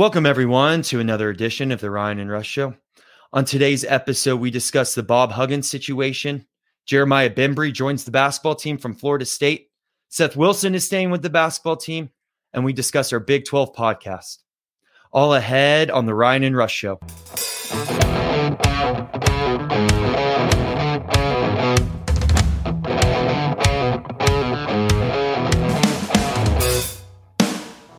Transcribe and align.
Welcome, 0.00 0.24
everyone, 0.24 0.80
to 0.84 0.98
another 0.98 1.28
edition 1.28 1.70
of 1.70 1.82
the 1.82 1.90
Ryan 1.90 2.20
and 2.20 2.30
Rush 2.30 2.48
Show. 2.48 2.74
On 3.34 3.44
today's 3.44 3.84
episode, 3.84 4.40
we 4.40 4.50
discuss 4.50 4.94
the 4.94 5.02
Bob 5.02 5.30
Huggins 5.30 5.68
situation. 5.68 6.46
Jeremiah 6.86 7.28
Bembry 7.28 7.70
joins 7.70 8.04
the 8.04 8.10
basketball 8.10 8.54
team 8.54 8.78
from 8.78 8.94
Florida 8.94 9.26
State. 9.26 9.68
Seth 10.08 10.36
Wilson 10.36 10.74
is 10.74 10.86
staying 10.86 11.10
with 11.10 11.20
the 11.20 11.28
basketball 11.28 11.76
team. 11.76 12.08
And 12.54 12.64
we 12.64 12.72
discuss 12.72 13.12
our 13.12 13.20
Big 13.20 13.44
12 13.44 13.74
podcast. 13.74 14.38
All 15.12 15.34
ahead 15.34 15.90
on 15.90 16.06
the 16.06 16.14
Ryan 16.14 16.44
and 16.44 16.56
Rush 16.56 16.74
Show. 16.74 16.98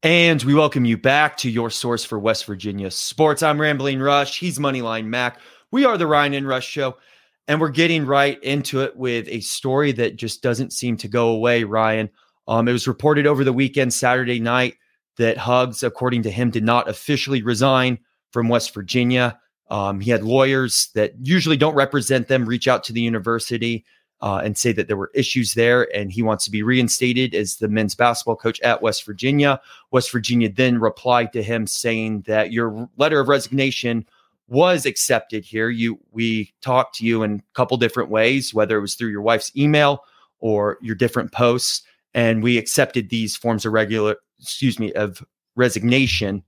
And 0.04 0.42
we 0.42 0.56
welcome 0.56 0.84
you 0.84 0.98
back 0.98 1.38
to 1.38 1.50
your 1.50 1.70
source 1.70 2.04
for 2.04 2.18
West 2.18 2.46
Virginia 2.46 2.90
sports. 2.90 3.44
I'm 3.44 3.62
Rambling 3.62 4.00
Rush. 4.00 4.40
He's 4.40 4.58
Moneyline 4.58 5.06
Mac. 5.06 5.40
We 5.70 5.86
are 5.86 5.96
the 5.96 6.08
Ryan 6.08 6.34
and 6.34 6.48
Rush 6.48 6.68
Show. 6.68 6.98
And 7.48 7.62
we're 7.62 7.70
getting 7.70 8.08
right 8.08 8.42
into 8.44 8.82
it 8.82 8.98
with 8.98 9.28
a 9.28 9.42
story 9.42 9.92
that 9.92 10.16
just 10.16 10.42
doesn't 10.42 10.74
seem 10.74 10.98
to 10.98 11.08
go 11.08 11.28
away, 11.28 11.66
Ryan. 11.66 12.10
Um, 12.48 12.68
it 12.68 12.72
was 12.72 12.88
reported 12.88 13.28
over 13.28 13.44
the 13.44 13.54
weekend, 13.54 13.94
Saturday 13.94 14.40
night, 14.40 14.78
that 15.18 15.38
Hugs, 15.38 15.84
according 15.84 16.24
to 16.24 16.32
him, 16.32 16.50
did 16.50 16.64
not 16.64 16.90
officially 16.90 17.44
resign 17.44 18.00
from 18.32 18.50
West 18.50 18.74
Virginia. 18.74 19.40
Um, 19.70 20.00
he 20.00 20.10
had 20.10 20.24
lawyers 20.24 20.90
that 20.96 21.14
usually 21.22 21.58
don't 21.58 21.76
represent 21.76 22.28
them 22.28 22.48
reach 22.48 22.68
out 22.68 22.84
to 22.86 22.94
the 22.94 23.02
university 23.02 23.86
uh, 24.22 24.42
and 24.44 24.58
say 24.58 24.72
that 24.72 24.88
there 24.88 24.98
were 24.98 25.12
issues 25.14 25.56
there, 25.56 25.88
and 25.96 26.12
he 26.12 26.22
wants 26.22 26.46
to 26.46 26.52
be 26.52 26.62
reinstated 26.62 27.34
as 27.34 27.56
the 27.56 27.68
men's 27.68 27.96
basketball 27.96 28.36
coach 28.36 28.62
at 28.62 28.82
West 28.82 29.04
Virginia. 29.04 29.60
West 29.90 30.12
Virginia 30.12 30.50
then 30.50 30.80
replied 30.80 31.34
to 31.34 31.42
him 31.42 31.66
saying 31.66 32.22
that 32.28 32.52
your 32.52 32.88
letter 32.98 33.20
of 33.20 33.28
resignation 33.28 34.06
was 34.48 34.86
accepted 34.86 35.44
here. 35.44 35.70
You 35.70 36.00
we 36.12 36.54
talked 36.62 36.96
to 36.96 37.06
you 37.06 37.24
in 37.24 37.36
a 37.36 37.56
couple 37.56 37.78
different 37.78 38.10
ways, 38.10 38.54
whether 38.54 38.78
it 38.78 38.82
was 38.82 38.96
through 38.96 39.10
your 39.10 39.22
wife's 39.22 39.52
email 39.56 40.04
or 40.40 40.78
your 40.82 40.96
different 40.96 41.32
posts, 41.32 41.82
and 42.14 42.44
we 42.44 42.58
accepted 42.58 43.10
these 43.10 43.36
forms 43.36 43.66
of 43.66 43.74
regular, 43.74 44.18
excuse 44.40 44.78
me, 44.78 44.94
of 44.94 45.24
resignation. 45.56 46.44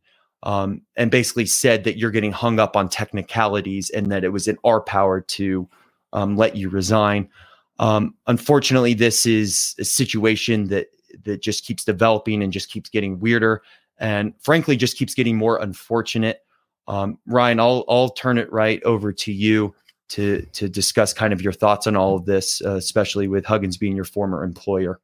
Um, 0.45 0.81
and 0.97 1.09
basically 1.09 1.45
said 1.45 1.85
that 1.85 1.97
you're 1.97 2.11
getting 2.11 2.33
hung 2.33 2.59
up 2.59 2.75
on 2.75 2.89
technicalities 2.89 3.89
and 3.91 4.11
that 4.11 4.25
it 4.25 4.29
was 4.33 4.49
in 4.49 4.57
our 4.65 4.81
power 4.81 5.21
to 5.21 5.69
um, 6.11 6.35
let 6.35 6.57
you 6.57 6.67
resign. 6.67 7.29
Um, 7.79 8.15
unfortunately, 8.27 8.93
this 8.93 9.25
is 9.25 9.75
a 9.79 9.85
situation 9.85 10.67
that 10.67 10.87
that 11.23 11.41
just 11.41 11.65
keeps 11.65 11.83
developing 11.83 12.41
and 12.41 12.51
just 12.51 12.69
keeps 12.69 12.89
getting 12.89 13.19
weirder, 13.19 13.61
and 13.97 14.33
frankly, 14.39 14.75
just 14.75 14.97
keeps 14.97 15.13
getting 15.13 15.37
more 15.37 15.57
unfortunate. 15.57 16.39
Um, 16.87 17.17
Ryan, 17.25 17.59
I'll 17.59 17.85
I'll 17.87 18.09
turn 18.09 18.37
it 18.37 18.51
right 18.51 18.81
over 18.83 19.11
to 19.13 19.31
you 19.31 19.73
to 20.09 20.45
to 20.53 20.69
discuss 20.69 21.13
kind 21.13 21.33
of 21.33 21.41
your 21.41 21.53
thoughts 21.53 21.87
on 21.87 21.95
all 21.95 22.15
of 22.15 22.25
this, 22.25 22.61
uh, 22.63 22.75
especially 22.75 23.27
with 23.27 23.45
Huggins 23.45 23.77
being 23.77 23.95
your 23.95 24.05
former 24.05 24.43
employer. 24.43 24.99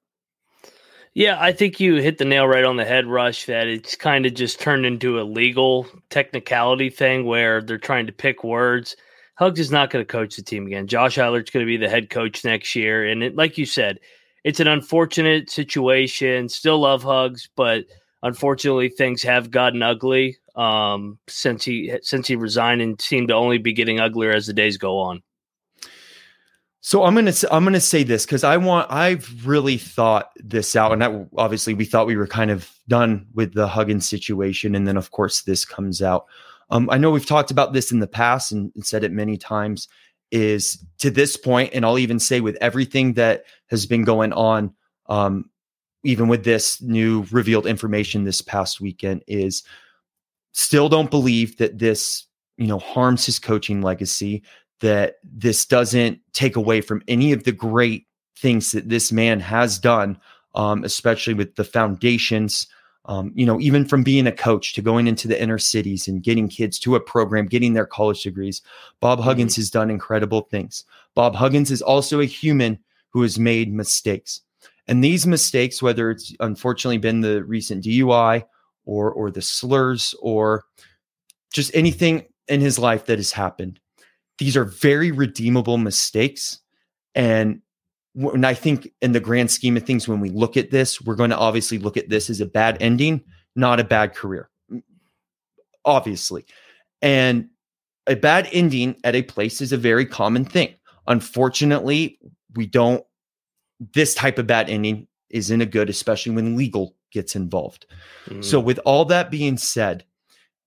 Yeah, 1.16 1.38
I 1.42 1.52
think 1.52 1.80
you 1.80 1.96
hit 1.96 2.20
the 2.20 2.26
nail 2.26 2.48
right 2.48 2.64
on 2.64 2.78
the 2.78 2.86
head, 2.86 3.08
Rush. 3.08 3.46
That 3.46 3.68
it's 3.68 3.96
kind 3.96 4.26
of 4.26 4.36
just 4.36 4.60
turned 4.60 4.86
into 4.86 5.20
a 5.20 5.24
legal 5.24 5.88
technicality 6.10 6.90
thing 6.90 7.26
where 7.26 7.62
they're 7.62 7.78
trying 7.80 8.06
to 8.06 8.14
pick 8.14 8.44
words 8.44 8.96
Hugs 9.40 9.62
is 9.62 9.72
not 9.72 9.90
going 9.90 10.06
to 10.06 10.12
coach 10.12 10.36
the 10.36 10.44
team 10.44 10.68
again. 10.68 10.86
Josh 10.86 11.18
Eilert's 11.18 11.50
going 11.50 11.66
to 11.66 11.70
be 11.70 11.78
the 11.78 11.90
head 11.90 12.10
coach 12.10 12.44
next 12.44 12.76
year. 12.76 13.08
And 13.08 13.24
it, 13.24 13.38
like 13.38 13.58
you 13.58 13.66
said, 13.66 13.98
it's 14.44 14.60
an 14.60 14.68
unfortunate 14.68 15.50
situation. 15.50 16.50
Still 16.50 16.80
love 16.80 17.04
Hugs, 17.04 17.48
but 17.56 17.86
unfortunately 18.22 18.90
things 18.90 19.24
have 19.24 19.50
gotten 19.50 19.82
ugly 19.82 20.38
um, 20.58 21.18
since 21.30 21.64
he 21.64 21.98
since 22.02 22.28
he 22.28 22.36
resigned 22.36 22.82
and 22.82 23.00
seem 23.00 23.28
to 23.28 23.34
only 23.34 23.58
be 23.58 23.72
getting 23.72 24.02
uglier 24.02 24.32
as 24.34 24.46
the 24.46 24.54
days 24.54 24.76
go 24.76 25.00
on. 25.00 25.24
So 26.82 27.06
I'm 27.06 27.16
gonna 27.16 27.32
I'm 27.50 27.64
gonna 27.64 27.80
say 27.80 28.04
this 28.04 28.26
because 28.26 28.44
I 28.44 28.58
want 28.58 28.92
I've 28.92 29.48
really 29.48 29.78
thought 29.78 30.32
this 30.36 30.76
out, 30.76 30.92
and 30.92 31.02
that, 31.02 31.30
obviously 31.38 31.74
we 31.74 31.86
thought 31.86 32.08
we 32.08 32.18
were 32.18 32.28
kind 32.28 32.52
of 32.52 32.70
done 32.90 33.26
with 33.34 33.54
the 33.54 33.70
Huggins 33.70 34.08
situation, 34.08 34.76
and 34.76 34.86
then 34.86 34.98
of 34.98 35.12
course 35.12 35.44
this 35.44 35.64
comes 35.64 36.02
out. 36.02 36.26
Um, 36.70 36.90
I 36.90 36.98
know 36.98 37.12
we've 37.12 37.26
talked 37.26 37.52
about 37.52 37.74
this 37.74 37.92
in 37.92 38.00
the 38.00 38.08
past 38.08 38.52
and, 38.52 38.72
and 38.76 38.86
said 38.86 39.04
it 39.04 39.12
many 39.12 39.38
times. 39.38 39.88
Is 40.32 40.86
to 41.00 41.10
this 41.10 41.36
point, 41.38 41.72
and 41.74 41.84
I'll 41.84 41.98
even 41.98 42.20
say 42.20 42.40
with 42.40 42.56
everything 42.62 43.14
that 43.14 43.46
has 43.72 43.88
been 43.88 44.04
going 44.04 44.32
on, 44.34 44.76
um, 45.08 45.50
even 46.04 46.28
with 46.28 46.44
this 46.44 46.80
new 46.84 47.26
revealed 47.32 47.66
information 47.66 48.26
this 48.26 48.42
past 48.42 48.80
weekend, 48.80 49.24
is 49.28 49.64
still 50.52 50.88
don't 50.88 51.10
believe 51.10 51.58
that 51.58 51.80
this 51.80 52.28
you 52.58 52.68
know 52.68 52.78
harms 52.78 53.26
his 53.26 53.40
coaching 53.40 53.82
legacy. 53.82 54.44
That 54.82 55.16
this 55.24 55.66
doesn't 55.66 56.20
take 56.34 56.56
away 56.56 56.82
from 56.82 57.02
any 57.08 57.34
of 57.34 57.44
the 57.44 57.52
great 57.52 58.06
things 58.38 58.72
that 58.72 58.88
this 58.88 59.12
man 59.12 59.40
has 59.40 59.80
done, 59.80 60.20
um, 60.54 60.84
especially 60.84 61.34
with 61.34 61.56
the 61.56 61.64
foundations 61.64 62.68
um, 63.10 63.32
you 63.34 63.44
know, 63.44 63.60
even 63.60 63.86
from 63.86 64.04
being 64.04 64.28
a 64.28 64.32
coach 64.32 64.74
to 64.74 64.84
going 64.84 65.08
into 65.08 65.28
the 65.28 65.42
inner 65.42 65.58
cities 65.58 66.08
and 66.08 66.22
getting 66.22 66.48
kids 66.48 66.78
to 66.78 66.94
a 66.96 67.00
program, 67.00 67.48
getting 67.48 67.74
their 67.74 67.88
college 67.88 68.22
degrees, 68.22 68.62
Bob 69.00 69.20
Huggins 69.20 69.54
mm-hmm. 69.54 69.62
has 69.62 69.72
done 69.72 69.90
incredible 69.90 70.42
things. 70.52 70.86
Bob 71.16 71.34
Huggins 71.34 71.72
is 71.72 71.82
also 71.82 72.20
a 72.20 72.26
human 72.26 72.78
who 73.10 73.24
has 73.24 73.40
made 73.40 73.74
mistakes. 73.74 74.42
And 74.88 75.04
these 75.04 75.26
mistakes, 75.26 75.82
whether 75.82 76.12
it's 76.12 76.36
unfortunately 76.40 77.00
been 77.00 77.22
the 77.22 77.44
recent 77.44 77.84
DUI 77.84 78.44
or 78.86 79.12
or 79.12 79.32
the 79.32 79.42
slurs 79.42 80.14
or 80.22 80.66
just 81.52 81.74
anything 81.76 82.28
in 82.48 82.62
his 82.62 82.78
life 82.78 83.08
that 83.08 83.18
has 83.18 83.32
happened, 83.32 83.80
these 84.38 84.56
are 84.56 84.66
very 84.66 85.12
redeemable 85.12 85.80
mistakes. 85.80 86.60
And 87.16 87.64
and 88.16 88.46
I 88.46 88.54
think 88.54 88.92
in 89.02 89.12
the 89.12 89.20
grand 89.20 89.52
scheme 89.52 89.78
of 89.78 89.84
things, 89.84 90.08
when 90.08 90.20
we 90.20 90.30
look 90.30 90.58
at 90.58 90.72
this, 90.72 91.02
we're 91.02 91.16
going 91.16 91.30
to 91.30 91.38
obviously 91.38 91.78
look 91.78 91.98
at 91.98 92.10
this 92.10 92.30
as 92.30 92.42
a 92.42 92.46
bad 92.46 92.78
ending, 92.82 93.24
not 93.56 93.80
a 93.80 93.84
bad 93.84 94.16
career, 94.16 94.50
obviously. 95.86 96.46
And 97.02 97.50
a 98.08 98.16
bad 98.16 98.50
ending 98.52 98.96
at 99.04 99.16
a 99.16 99.22
place 99.22 99.62
is 99.62 99.72
a 99.72 99.78
very 99.78 100.06
common 100.06 100.44
thing. 100.44 100.74
Unfortunately, 101.08 102.20
we 102.56 102.66
don't, 102.66 103.04
this 103.94 104.16
type 104.16 104.38
of 104.38 104.48
bad 104.48 104.70
ending 104.70 105.08
isn't 105.30 105.62
a 105.62 105.66
good, 105.66 105.90
especially 105.90 106.34
when 106.34 106.58
legal 106.58 106.96
gets 107.12 107.36
involved. 107.36 107.86
Mm. 108.28 108.44
So, 108.44 108.60
with 108.60 108.80
all 108.86 109.06
that 109.06 109.32
being 109.32 109.58
said, 109.58 110.04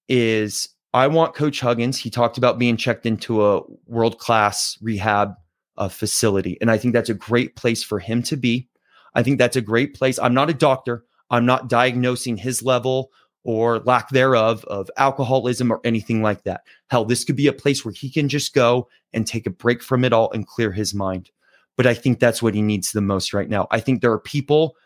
is 0.08 0.68
I 0.94 1.06
want 1.08 1.34
Coach 1.34 1.60
Huggins, 1.60 1.98
he 1.98 2.10
talked 2.10 2.38
about 2.38 2.58
being 2.58 2.76
checked 2.76 3.06
into 3.06 3.44
a 3.44 3.62
world 3.86 4.18
class 4.18 4.78
rehab 4.80 5.34
uh, 5.76 5.88
facility. 5.88 6.58
And 6.60 6.70
I 6.70 6.78
think 6.78 6.94
that's 6.94 7.10
a 7.10 7.14
great 7.14 7.56
place 7.56 7.82
for 7.82 7.98
him 7.98 8.22
to 8.24 8.36
be. 8.36 8.68
I 9.14 9.22
think 9.22 9.38
that's 9.38 9.56
a 9.56 9.60
great 9.62 9.94
place. 9.94 10.18
I'm 10.18 10.34
not 10.34 10.50
a 10.50 10.54
doctor. 10.54 11.04
I'm 11.30 11.46
not 11.46 11.68
diagnosing 11.68 12.36
his 12.36 12.62
level 12.62 13.10
or 13.44 13.80
lack 13.80 14.10
thereof 14.10 14.64
of 14.66 14.90
alcoholism 14.96 15.72
or 15.72 15.80
anything 15.84 16.22
like 16.22 16.44
that. 16.44 16.62
Hell, 16.90 17.04
this 17.04 17.24
could 17.24 17.36
be 17.36 17.46
a 17.46 17.52
place 17.52 17.84
where 17.84 17.94
he 17.94 18.10
can 18.10 18.28
just 18.28 18.54
go 18.54 18.88
and 19.12 19.26
take 19.26 19.46
a 19.46 19.50
break 19.50 19.82
from 19.82 20.04
it 20.04 20.12
all 20.12 20.30
and 20.32 20.46
clear 20.46 20.72
his 20.72 20.94
mind. 20.94 21.30
But 21.76 21.86
I 21.86 21.94
think 21.94 22.20
that's 22.20 22.42
what 22.42 22.54
he 22.54 22.62
needs 22.62 22.92
the 22.92 23.00
most 23.00 23.32
right 23.32 23.48
now. 23.48 23.66
I 23.70 23.80
think 23.80 24.00
there 24.00 24.12
are 24.12 24.18
people 24.18 24.76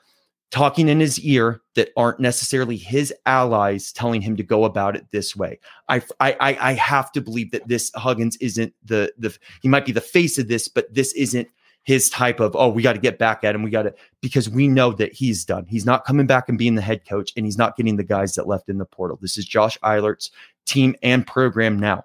talking 0.51 0.89
in 0.89 1.01
his 1.01 1.19
ear 1.21 1.61
that 1.75 1.91
aren't 1.97 2.21
necessarily 2.21 2.77
his 2.77 3.13
allies 3.27 3.93
telling 3.93 4.21
him 4.21 4.37
to 4.37 4.43
go 4.43 4.65
about 4.65 4.97
it 4.97 5.07
this 5.11 5.35
way. 5.35 5.59
I, 5.89 6.03
I, 6.21 6.57
I 6.61 6.73
have 6.75 7.11
to 7.13 7.21
believe 7.21 7.51
that 7.51 7.67
this 7.67 7.91
Huggins 7.95 8.37
isn't 8.37 8.73
the, 8.85 9.13
the, 9.19 9.37
he 9.61 9.69
might 9.69 9.85
be 9.85 9.93
the 9.93 10.01
face 10.01 10.39
of 10.39 10.49
this, 10.49 10.69
but 10.69 10.93
this 10.95 11.13
isn't 11.15 11.49
his 11.83 12.11
type 12.11 12.41
of, 12.41 12.55
oh, 12.57 12.69
we 12.69 12.83
got 12.83 12.95
to 12.95 13.01
get 13.01 13.19
back 13.19 13.45
at 13.45 13.55
him. 13.55 13.63
We 13.63 13.71
got 13.71 13.83
to, 13.83 13.95
because 14.21 14.49
we 14.49 14.67
know 14.69 14.93
that 14.93 15.13
he's 15.13 15.45
done. 15.45 15.67
He's 15.69 15.87
not 15.87 16.05
coming 16.05 16.27
back 16.27 16.49
and 16.49 16.59
being 16.59 16.75
the 16.75 16.83
head 16.83 17.07
coach 17.09 17.33
and 17.37 17.45
he's 17.45 17.59
not 17.59 17.77
getting 17.77 17.97
the 17.97 18.05
guys 18.05 18.35
that 18.35 18.49
left 18.49 18.69
in 18.69 18.79
the 18.79 18.85
portal. 18.85 19.19
This 19.21 19.39
is 19.39 19.45
Josh 19.45 19.79
Eilert's 19.81 20.31
team 20.65 20.95
and 21.03 21.27
program 21.27 21.79
now. 21.79 22.05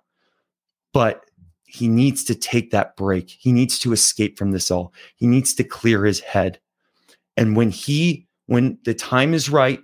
But 0.93 1.25
he 1.65 1.87
needs 1.87 2.23
to 2.25 2.35
take 2.35 2.71
that 2.71 2.95
break. 2.95 3.29
He 3.29 3.51
needs 3.51 3.79
to 3.79 3.93
escape 3.93 4.37
from 4.37 4.51
this 4.51 4.69
all. 4.69 4.93
He 5.15 5.25
needs 5.25 5.53
to 5.55 5.63
clear 5.63 6.05
his 6.05 6.19
head. 6.19 6.59
And 7.37 7.55
when 7.55 7.71
he 7.71 8.27
when 8.51 8.77
the 8.83 8.93
time 8.93 9.33
is 9.33 9.49
right, 9.49 9.79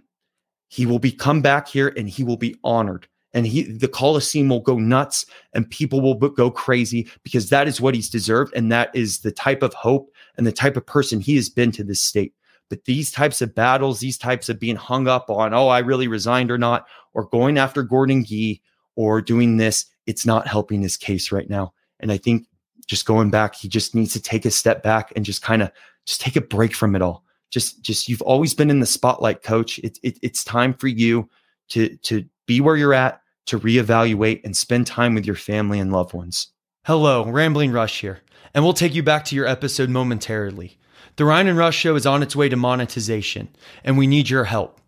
he 0.67 0.85
will 0.85 0.99
be 0.99 1.09
come 1.09 1.41
back 1.41 1.69
here 1.69 1.93
and 1.95 2.09
he 2.09 2.21
will 2.21 2.35
be 2.35 2.53
honored. 2.65 3.07
And 3.33 3.47
he 3.47 3.63
the 3.63 3.87
Coliseum 3.87 4.49
will 4.49 4.59
go 4.59 4.77
nuts 4.77 5.25
and 5.53 5.69
people 5.69 6.01
will 6.01 6.15
go 6.15 6.51
crazy 6.51 7.09
because 7.23 7.49
that 7.49 7.69
is 7.69 7.79
what 7.79 7.95
he's 7.95 8.09
deserved. 8.09 8.53
And 8.53 8.69
that 8.73 8.93
is 8.93 9.19
the 9.19 9.31
type 9.31 9.63
of 9.63 9.73
hope 9.73 10.11
and 10.35 10.45
the 10.45 10.51
type 10.51 10.75
of 10.75 10.85
person 10.85 11.21
he 11.21 11.37
has 11.37 11.47
been 11.47 11.71
to 11.71 11.83
this 11.85 12.01
state. 12.01 12.33
But 12.69 12.83
these 12.83 13.09
types 13.09 13.41
of 13.41 13.55
battles, 13.55 14.01
these 14.01 14.17
types 14.17 14.49
of 14.49 14.59
being 14.59 14.75
hung 14.75 15.07
up 15.07 15.29
on, 15.29 15.53
oh, 15.53 15.69
I 15.69 15.79
really 15.79 16.09
resigned 16.09 16.51
or 16.51 16.57
not, 16.57 16.87
or 17.13 17.29
going 17.29 17.57
after 17.57 17.83
Gordon 17.83 18.25
Gee 18.25 18.61
or 18.97 19.21
doing 19.21 19.55
this, 19.55 19.85
it's 20.07 20.25
not 20.25 20.45
helping 20.45 20.81
his 20.81 20.97
case 20.97 21.31
right 21.31 21.49
now. 21.49 21.71
And 22.01 22.11
I 22.11 22.17
think 22.17 22.47
just 22.85 23.05
going 23.05 23.29
back, 23.29 23.55
he 23.55 23.69
just 23.69 23.95
needs 23.95 24.11
to 24.11 24.21
take 24.21 24.43
a 24.43 24.51
step 24.51 24.83
back 24.83 25.13
and 25.15 25.23
just 25.23 25.41
kind 25.41 25.61
of 25.61 25.71
just 26.05 26.19
take 26.19 26.35
a 26.35 26.41
break 26.41 26.75
from 26.75 26.97
it 26.97 27.01
all 27.01 27.23
just 27.49 27.81
just 27.81 28.09
you've 28.09 28.21
always 28.21 28.53
been 28.53 28.69
in 28.69 28.79
the 28.79 28.85
spotlight 28.85 29.41
coach 29.41 29.79
it, 29.79 29.97
it, 30.03 30.17
it's 30.21 30.43
time 30.43 30.73
for 30.73 30.87
you 30.87 31.29
to 31.69 31.95
to 31.97 32.25
be 32.45 32.61
where 32.61 32.77
you're 32.77 32.93
at, 32.93 33.21
to 33.45 33.59
reevaluate 33.59 34.41
and 34.43 34.55
spend 34.55 34.87
time 34.87 35.13
with 35.13 35.25
your 35.25 35.35
family 35.35 35.79
and 35.79 35.91
loved 35.91 36.13
ones. 36.13 36.47
Hello, 36.85 37.25
Rambling 37.25 37.71
Rush 37.71 37.99
here, 38.01 38.21
and 38.53 38.63
we'll 38.63 38.73
take 38.73 38.95
you 38.95 39.03
back 39.03 39.25
to 39.25 39.35
your 39.35 39.45
episode 39.45 39.89
momentarily. 39.89 40.77
The 41.17 41.25
Ryan 41.25 41.47
and 41.47 41.57
Rush 41.57 41.75
Show 41.75 41.95
is 41.95 42.05
on 42.05 42.23
its 42.23 42.35
way 42.35 42.47
to 42.47 42.55
monetization, 42.55 43.49
and 43.83 43.97
we 43.97 44.07
need 44.07 44.29
your 44.29 44.45
help. 44.45 44.79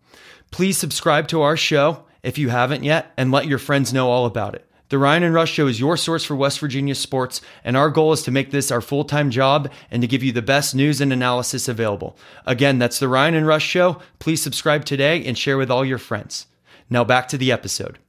Please 0.50 0.78
subscribe 0.78 1.28
to 1.28 1.42
our 1.42 1.56
show 1.56 2.04
if 2.22 2.38
you 2.38 2.48
haven't 2.48 2.84
yet, 2.84 3.12
and 3.16 3.30
let 3.30 3.46
your 3.46 3.58
friends 3.58 3.92
know 3.92 4.10
all 4.10 4.26
about 4.26 4.54
it. 4.54 4.69
The 4.90 4.98
Ryan 4.98 5.22
and 5.22 5.32
Rush 5.32 5.52
Show 5.52 5.68
is 5.68 5.78
your 5.78 5.96
source 5.96 6.24
for 6.24 6.34
West 6.34 6.58
Virginia 6.58 6.96
sports, 6.96 7.40
and 7.62 7.76
our 7.76 7.90
goal 7.90 8.12
is 8.12 8.24
to 8.24 8.32
make 8.32 8.50
this 8.50 8.72
our 8.72 8.80
full 8.80 9.04
time 9.04 9.30
job 9.30 9.70
and 9.88 10.02
to 10.02 10.08
give 10.08 10.24
you 10.24 10.32
the 10.32 10.42
best 10.42 10.74
news 10.74 11.00
and 11.00 11.12
analysis 11.12 11.68
available. 11.68 12.18
Again, 12.44 12.80
that's 12.80 12.98
The 12.98 13.06
Ryan 13.06 13.36
and 13.36 13.46
Rush 13.46 13.64
Show. 13.64 14.02
Please 14.18 14.42
subscribe 14.42 14.84
today 14.84 15.24
and 15.24 15.38
share 15.38 15.56
with 15.56 15.70
all 15.70 15.84
your 15.84 15.98
friends. 15.98 16.48
Now 16.90 17.04
back 17.04 17.28
to 17.28 17.38
the 17.38 17.52
episode. 17.52 18.00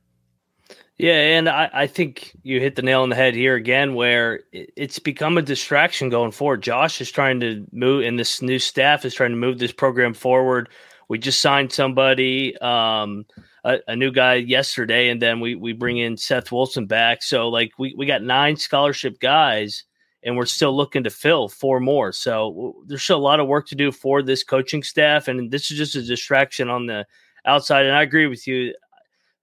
Yeah, 0.98 1.14
and 1.14 1.48
I, 1.48 1.70
I 1.72 1.86
think 1.88 2.36
you 2.42 2.60
hit 2.60 2.76
the 2.76 2.82
nail 2.82 3.04
on 3.04 3.10
the 3.10 3.16
head 3.16 3.36
here 3.36 3.54
again, 3.54 3.94
where 3.94 4.42
it's 4.52 4.98
become 4.98 5.38
a 5.38 5.44
distraction 5.44 6.10
going 6.10 6.32
forward. 6.32 6.64
Josh 6.64 7.00
is 7.00 7.12
trying 7.12 7.42
to 7.42 7.64
move, 7.72 8.06
and 8.06 8.18
this 8.18 8.42
new 8.42 8.58
staff 8.58 9.06
is 9.06 9.14
trying 9.14 9.32
to 9.32 9.38
move 9.38 9.60
this 9.60 9.72
program 9.72 10.16
forward. 10.16 10.68
We 11.10 11.20
just 11.20 11.42
signed 11.42 11.72
somebody. 11.72 12.58
Um, 12.58 13.26
a, 13.64 13.80
a, 13.88 13.96
new 13.96 14.12
guy 14.12 14.36
yesterday, 14.36 15.10
and 15.10 15.22
then 15.22 15.40
we 15.40 15.56
we 15.56 15.74
bring 15.74 15.98
in 15.98 16.18
Seth 16.18 16.52
Wilson 16.52 16.86
back. 16.86 17.22
So 17.22 17.50
like 17.50 17.74
we 17.78 17.94
we 17.96 18.06
got 18.06 18.24
nine 18.24 18.56
scholarship 18.58 19.20
guys, 19.20 19.84
and 20.24 20.36
we're 20.36 20.46
still 20.46 20.76
looking 20.76 21.04
to 21.04 21.10
fill 21.10 21.48
four 21.48 21.80
more. 21.80 22.12
So 22.12 22.76
there's 22.88 23.04
still 23.04 23.18
a 23.18 23.20
lot 23.20 23.40
of 23.40 23.48
work 23.48 23.68
to 23.68 23.76
do 23.76 23.92
for 23.92 24.22
this 24.22 24.44
coaching 24.44 24.84
staff, 24.84 25.28
and 25.28 25.52
this 25.52 25.70
is 25.70 25.78
just 25.78 25.96
a 25.96 26.02
distraction 26.02 26.70
on 26.70 26.88
the 26.88 27.06
outside. 27.46 27.86
And 27.86 27.96
I 27.96 28.02
agree 28.02 28.28
with 28.28 28.48
you. 28.48 28.74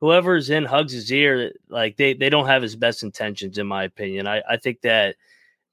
Whoever's 0.01 0.51
in 0.51 0.65
Hugs' 0.65 1.11
ear, 1.13 1.53
like 1.69 1.97
they 1.97 2.15
they 2.15 2.31
don't 2.31 2.47
have 2.47 2.63
his 2.63 2.77
best 2.77 3.03
intentions, 3.03 3.59
in 3.59 3.67
my 3.67 3.85
opinion. 3.85 4.27
I 4.27 4.43
I 4.49 4.57
think 4.57 4.81
that. 4.83 5.17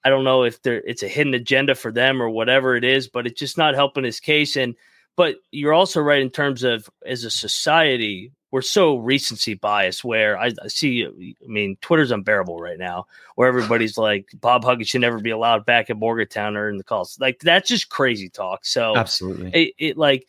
I 0.04 0.10
don't 0.10 0.24
know 0.24 0.44
if 0.44 0.62
there 0.62 0.84
it's 0.86 1.02
a 1.02 1.08
hidden 1.08 1.34
agenda 1.34 1.74
for 1.74 1.92
them 1.92 2.22
or 2.22 2.30
whatever 2.30 2.76
it 2.76 2.84
is, 2.84 3.08
but 3.08 3.26
it's 3.26 3.40
just 3.40 3.58
not 3.58 3.74
helping 3.74 4.04
his 4.04 4.20
case. 4.20 4.56
And 4.56 4.76
but 5.16 5.36
you're 5.52 5.74
also 5.74 6.02
right 6.02 6.22
in 6.22 6.30
terms 6.30 6.64
of 6.64 6.90
as 7.06 7.24
a 7.24 7.32
society, 7.32 8.32
we're 8.52 8.62
so 8.62 8.98
recency 8.98 9.54
biased 9.54 10.04
where 10.04 10.38
I, 10.38 10.52
I, 10.62 10.68
see, 10.68 11.06
uh, 11.06 11.10
I 11.10 11.48
mean, 11.48 11.78
Twitter's 11.82 12.12
unbearable 12.12 12.60
right 12.60 12.78
now 12.78 13.06
where 13.36 13.48
everybody's 13.48 13.98
like, 13.98 14.30
Bob 14.34 14.64
Huggins 14.64 14.90
should 14.90 15.02
never 15.02 15.20
be 15.20 15.32
allowed 15.32 15.66
back 15.66 15.90
at 15.90 15.98
Morgantown 15.98 16.56
or 16.56 16.70
in 16.70 16.78
the 16.78 16.84
calls. 16.84 17.18
Like, 17.20 17.40
that's 17.40 17.70
just 17.70 17.90
crazy 17.90 18.30
talk. 18.30 18.66
So, 18.66 18.96
absolutely. 18.96 19.52
It, 19.52 19.74
it 19.78 19.98
like 19.98 20.28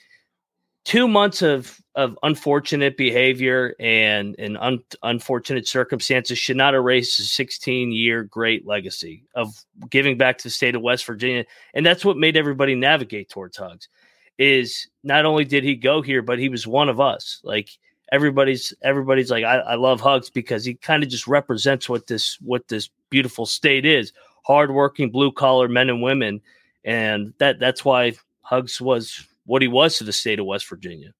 two 0.84 1.08
months 1.08 1.42
of, 1.42 1.80
of 1.96 2.16
unfortunate 2.22 2.96
behavior 2.96 3.74
and, 3.80 4.36
and 4.38 4.56
un, 4.58 4.78
unfortunate 5.02 5.66
circumstances 5.66 6.38
should 6.38 6.56
not 6.56 6.74
erase 6.74 7.18
a 7.18 7.24
16 7.24 7.90
year 7.90 8.22
great 8.22 8.66
legacy 8.66 9.24
of 9.34 9.52
giving 9.90 10.16
back 10.16 10.38
to 10.38 10.44
the 10.44 10.50
state 10.50 10.76
of 10.76 10.82
West 10.82 11.04
Virginia. 11.06 11.44
And 11.74 11.84
that's 11.84 12.04
what 12.04 12.16
made 12.16 12.36
everybody 12.36 12.76
navigate 12.76 13.28
towards 13.28 13.56
Hugs 13.56 13.88
is 14.38 14.88
not 15.02 15.24
only 15.24 15.44
did 15.44 15.64
he 15.64 15.74
go 15.74 16.02
here, 16.02 16.22
but 16.22 16.38
he 16.38 16.48
was 16.48 16.66
one 16.66 16.88
of 16.88 17.00
us. 17.00 17.40
Like 17.42 17.70
everybody's 18.12 18.74
everybody's 18.82 19.30
like, 19.30 19.44
I, 19.44 19.58
I 19.58 19.74
love 19.74 20.00
Hugs 20.00 20.30
because 20.30 20.64
he 20.64 20.74
kind 20.74 21.02
of 21.02 21.08
just 21.08 21.26
represents 21.26 21.88
what 21.88 22.06
this 22.06 22.38
what 22.40 22.68
this 22.68 22.90
beautiful 23.10 23.46
state 23.46 23.84
is. 23.84 24.12
Hardworking 24.46 25.10
blue 25.10 25.32
collar 25.32 25.68
men 25.68 25.88
and 25.88 26.02
women. 26.02 26.40
And 26.84 27.34
that 27.38 27.58
that's 27.58 27.84
why 27.84 28.14
Hugs 28.42 28.80
was 28.80 29.26
what 29.44 29.62
he 29.62 29.68
was 29.68 29.98
to 29.98 30.04
the 30.04 30.12
state 30.12 30.38
of 30.38 30.46
West 30.46 30.68
Virginia. 30.68 31.12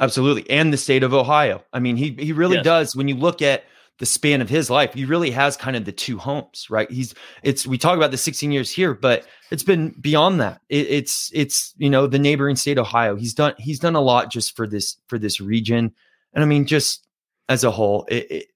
Absolutely. 0.00 0.48
And 0.50 0.72
the 0.72 0.76
state 0.76 1.02
of 1.02 1.14
Ohio. 1.14 1.62
I 1.72 1.78
mean, 1.78 1.96
he 1.96 2.10
he 2.18 2.32
really 2.32 2.56
yes. 2.56 2.64
does 2.64 2.96
when 2.96 3.08
you 3.08 3.14
look 3.14 3.42
at 3.42 3.64
the 3.98 4.06
span 4.06 4.42
of 4.42 4.48
his 4.48 4.68
life, 4.68 4.92
he 4.92 5.04
really 5.04 5.30
has 5.30 5.56
kind 5.56 5.76
of 5.76 5.84
the 5.84 5.92
two 5.92 6.18
homes, 6.18 6.68
right? 6.68 6.90
He's 6.90 7.14
it's 7.42 7.66
we 7.66 7.78
talk 7.78 7.96
about 7.96 8.10
the 8.10 8.18
16 8.18 8.52
years 8.52 8.70
here, 8.70 8.94
but 8.94 9.26
it's 9.50 9.62
been 9.62 9.90
beyond 10.00 10.40
that. 10.40 10.60
It, 10.68 10.86
it's 10.88 11.30
it's 11.32 11.74
you 11.78 11.88
know 11.88 12.06
the 12.06 12.18
neighboring 12.18 12.56
state 12.56 12.78
Ohio. 12.78 13.16
He's 13.16 13.34
done 13.34 13.54
he's 13.58 13.78
done 13.78 13.94
a 13.94 14.00
lot 14.00 14.30
just 14.30 14.54
for 14.54 14.66
this 14.66 14.98
for 15.06 15.18
this 15.18 15.40
region, 15.40 15.94
and 16.34 16.44
I 16.44 16.46
mean 16.46 16.66
just 16.66 17.06
as 17.48 17.64
a 17.64 17.70
whole, 17.70 18.04
it, 18.08 18.30
it, 18.30 18.46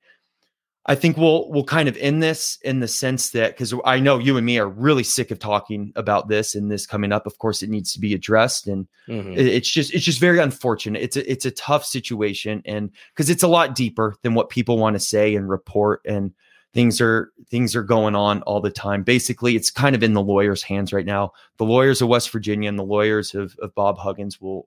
I 0.87 0.95
think 0.95 1.17
we'll 1.17 1.51
we'll 1.51 1.65
kind 1.65 1.89
of 1.89 1.97
end 1.99 2.23
this 2.23 2.59
in 2.63 2.81
the 2.81 2.89
sense 2.89 3.31
that 3.31 3.53
because 3.53 3.75
I 3.85 4.01
know 4.01 4.19
you 4.19 4.37
and 4.39 4.47
me 4.47 4.59
are 4.59 4.69
really 4.69 5.05
sick 5.05 5.31
of 5.31 5.39
talking 5.39 5.93
about 5.95 6.29
this 6.29 6.55
and 6.55 6.71
this 6.71 6.87
coming 6.87 7.13
up. 7.13 7.27
Of 7.27 7.39
course, 7.39 7.63
it 7.63 7.69
needs 7.69 7.93
to 7.93 8.01
be 8.01 8.15
addressed, 8.15 8.67
and 8.67 8.89
mm-hmm. 9.07 9.35
it's 9.37 9.71
just 9.71 9.93
it's 9.93 10.05
just 10.05 10.21
very 10.21 10.39
unfortunate. 10.39 11.03
It's 11.03 11.17
a 11.17 11.31
it's 11.31 11.45
a 11.45 11.51
tough 11.51 11.85
situation, 11.85 12.63
and 12.65 12.91
because 13.15 13.29
it's 13.29 13.43
a 13.43 13.49
lot 13.49 13.75
deeper 13.75 14.17
than 14.23 14.35
what 14.35 14.49
people 14.49 14.79
want 14.79 14.95
to 14.95 15.01
say 15.01 15.35
and 15.35 15.51
report, 15.51 16.01
and 16.07 16.33
things 16.73 17.01
are 17.01 17.31
things 17.51 17.77
are 17.77 17.83
going 17.83 18.15
on 18.15 18.41
all 18.43 18.61
the 18.61 18.71
time. 18.71 19.03
Basically, 19.03 19.57
it's 19.57 19.71
kind 19.71 19.95
of 19.95 20.03
in 20.03 20.15
the 20.15 20.23
lawyers' 20.23 20.63
hands 20.63 20.93
right 20.93 21.07
now. 21.07 21.33
The 21.59 21.65
lawyers 21.65 22.01
of 22.01 22.09
West 22.09 22.31
Virginia 22.31 22.69
and 22.69 22.79
the 22.79 22.85
lawyers 22.85 23.35
of, 23.35 23.55
of 23.61 23.75
Bob 23.75 23.99
Huggins 23.99 24.41
will 24.41 24.67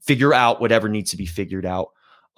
figure 0.00 0.32
out 0.32 0.60
whatever 0.60 0.88
needs 0.88 1.10
to 1.10 1.16
be 1.16 1.26
figured 1.26 1.66
out. 1.66 1.88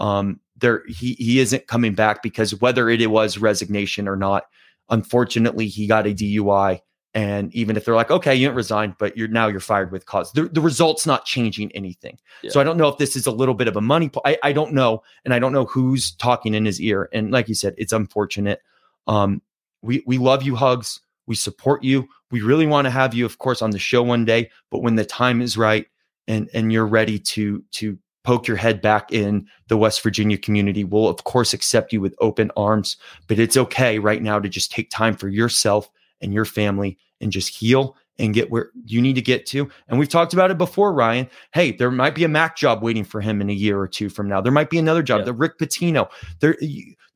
Um, 0.02 0.40
there 0.58 0.82
he 0.88 1.14
he 1.14 1.38
isn't 1.40 1.69
coming 1.69 1.94
back 1.94 2.22
because 2.22 2.60
whether 2.60 2.90
it 2.90 3.10
was 3.10 3.38
resignation 3.38 4.08
or 4.08 4.16
not, 4.16 4.44
unfortunately 4.90 5.69
he 5.69 5.87
got 5.87 6.06
a 6.06 6.10
DUI. 6.10 6.81
And 7.14 7.54
even 7.54 7.76
if 7.76 7.84
they're 7.84 7.94
like, 7.94 8.10
okay, 8.10 8.34
you 8.34 8.46
didn't 8.46 8.56
resign, 8.56 8.96
but 8.99 9.16
you're 9.19 9.28
now 9.28 9.46
you're 9.46 9.60
fired 9.60 9.93
with 9.93 10.06
cause. 10.06 10.32
The, 10.32 10.44
the 10.44 10.62
result's 10.62 11.06
not 11.06 11.26
changing 11.26 11.70
anything. 11.72 12.19
Yeah. 12.43 12.50
So 12.50 12.60
I 12.60 12.64
don't 12.64 12.78
know 12.78 12.88
if 12.88 12.96
this 12.96 13.16
is 13.16 13.26
a 13.26 13.31
little 13.31 13.54
bit 13.54 13.69
of 13.69 13.76
a 13.76 13.82
money. 13.82 14.10
I, 14.25 14.38
I 14.43 14.52
don't 14.52 14.72
know, 14.72 15.02
and 15.25 15.34
I 15.34 15.38
don't 15.38 15.52
know 15.52 15.66
who's 15.66 16.12
talking 16.12 16.54
in 16.54 16.64
his 16.64 16.81
ear. 16.81 17.10
And 17.12 17.31
like 17.31 17.49
you 17.49 17.54
said, 17.54 17.75
it's 17.76 17.93
unfortunate. 17.93 18.60
Um, 19.06 19.43
we 19.82 20.02
we 20.06 20.16
love 20.16 20.43
you, 20.43 20.56
hugs. 20.56 21.00
We 21.26 21.37
support 21.37 21.84
you. 21.84 22.08
We 22.31 22.40
really 22.40 22.66
want 22.66 22.87
to 22.87 22.90
have 22.90 23.14
you, 23.14 23.26
of 23.26 23.38
course, 23.38 23.60
on 23.60 23.70
the 23.70 23.78
show 23.78 24.02
one 24.02 24.25
day. 24.25 24.50
But 24.70 24.81
when 24.81 24.96
the 24.96 25.04
time 25.04 25.43
is 25.43 25.58
right 25.58 25.87
and 26.26 26.49
and 26.54 26.72
you're 26.72 26.87
ready 26.87 27.19
to 27.19 27.62
to 27.72 27.99
poke 28.24 28.46
your 28.46 28.56
head 28.56 28.80
back 28.80 29.12
in 29.12 29.46
the 29.69 29.76
West 29.76 30.02
Virginia 30.02 30.38
community. 30.38 30.84
We'll, 30.84 31.08
of 31.08 31.24
course, 31.24 31.52
accept 31.52 31.92
you 31.92 32.00
with 32.00 32.14
open 32.20 32.50
arms, 32.56 32.96
but 33.26 33.38
it's 33.38 33.56
okay 33.56 33.98
right 33.98 34.22
now 34.22 34.38
to 34.38 34.48
just 34.48 34.70
take 34.70 34.90
time 34.90 35.16
for 35.16 35.28
yourself 35.28 35.90
and 36.20 36.32
your 36.32 36.44
family 36.44 36.98
and 37.20 37.32
just 37.32 37.48
heal 37.48 37.96
and 38.19 38.34
get 38.34 38.50
where 38.50 38.70
you 38.84 39.00
need 39.00 39.14
to 39.14 39.22
get 39.22 39.46
to. 39.46 39.69
And 39.88 39.98
we've 39.98 40.08
talked 40.08 40.32
about 40.32 40.50
it 40.50 40.58
before, 40.58 40.92
Ryan. 40.92 41.28
Hey, 41.52 41.72
there 41.72 41.90
might 41.90 42.14
be 42.14 42.24
a 42.24 42.28
MAC 42.28 42.56
job 42.56 42.82
waiting 42.82 43.04
for 43.04 43.20
him 43.20 43.40
in 43.40 43.50
a 43.50 43.54
year 43.54 43.80
or 43.80 43.88
two 43.88 44.08
from 44.08 44.28
now. 44.28 44.40
There 44.40 44.52
might 44.52 44.70
be 44.70 44.78
another 44.78 45.02
job, 45.02 45.20
yeah. 45.20 45.26
the 45.26 45.32
Rick 45.32 45.58
Pitino. 45.58 46.08
There, 46.40 46.56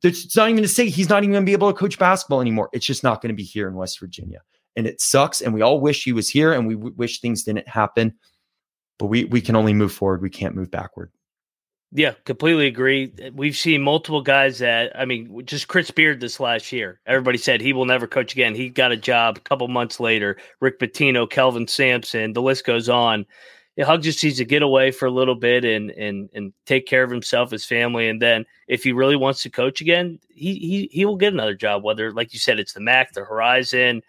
it's 0.03 0.35
not 0.35 0.49
even 0.49 0.63
to 0.63 0.67
say 0.67 0.89
he's 0.89 1.09
not 1.09 1.23
even 1.23 1.33
going 1.33 1.43
to 1.43 1.49
be 1.49 1.53
able 1.53 1.71
to 1.71 1.77
coach 1.77 1.99
basketball 1.99 2.41
anymore. 2.41 2.69
It's 2.73 2.85
just 2.85 3.03
not 3.03 3.21
going 3.21 3.29
to 3.29 3.35
be 3.35 3.43
here 3.43 3.67
in 3.67 3.75
West 3.75 3.99
Virginia. 3.99 4.41
And 4.75 4.85
it 4.85 5.01
sucks. 5.01 5.41
And 5.41 5.53
we 5.53 5.61
all 5.61 5.79
wish 5.79 6.03
he 6.03 6.13
was 6.13 6.29
here 6.29 6.53
and 6.53 6.67
we 6.67 6.75
w- 6.75 6.93
wish 6.97 7.19
things 7.19 7.43
didn't 7.43 7.67
happen 7.67 8.13
but 8.97 9.07
we 9.07 9.25
we 9.25 9.41
can 9.41 9.55
only 9.55 9.73
move 9.73 9.93
forward. 9.93 10.21
We 10.21 10.29
can't 10.29 10.55
move 10.55 10.71
backward. 10.71 11.11
Yeah, 11.93 12.13
completely 12.25 12.67
agree. 12.67 13.13
Eh, 13.19 13.29
we've 13.33 13.55
seen 13.55 13.81
multiple 13.81 14.21
guys 14.21 14.59
that 14.59 14.91
I 14.97 15.05
mean, 15.05 15.45
just 15.45 15.67
Chris 15.67 15.89
Beard 15.89 16.19
this 16.19 16.39
last 16.39 16.71
year. 16.71 16.99
Everybody 17.05 17.37
said 17.37 17.61
he 17.61 17.73
will 17.73 17.85
never 17.85 18.07
coach 18.07 18.33
again. 18.33 18.55
He 18.55 18.69
got 18.69 18.91
a 18.91 18.97
job 18.97 19.37
a 19.37 19.41
couple 19.41 19.67
months 19.67 19.99
later. 19.99 20.37
Rick 20.59 20.79
Pitino, 20.79 21.29
Kelvin 21.29 21.67
Sampson, 21.67 22.33
the 22.33 22.41
list 22.41 22.65
goes 22.65 22.89
on. 22.89 23.25
Hug 23.79 24.01
just 24.01 24.23
needs 24.23 24.37
to 24.37 24.45
get 24.45 24.63
away 24.63 24.89
for 24.89 25.05
a 25.05 25.11
little 25.11 25.35
bit 25.35 25.63
and 25.63 25.91
and 25.91 26.29
and 26.33 26.51
take 26.65 26.87
care 26.87 27.03
of 27.03 27.11
himself, 27.11 27.51
his 27.51 27.65
family, 27.65 28.09
and 28.09 28.21
then 28.21 28.45
if 28.67 28.83
he 28.83 28.91
really 28.91 29.15
wants 29.15 29.43
to 29.43 29.49
coach 29.49 29.81
again, 29.81 30.19
he 30.29 30.55
he 30.55 30.89
he 30.91 31.05
will 31.05 31.15
get 31.15 31.33
another 31.33 31.53
job. 31.53 31.83
Whether, 31.83 32.11
like 32.11 32.33
you 32.33 32.39
said, 32.39 32.59
it's 32.59 32.73
the 32.73 32.79
MAC, 32.79 33.13
the 33.13 33.23
Horizon, 33.23 34.01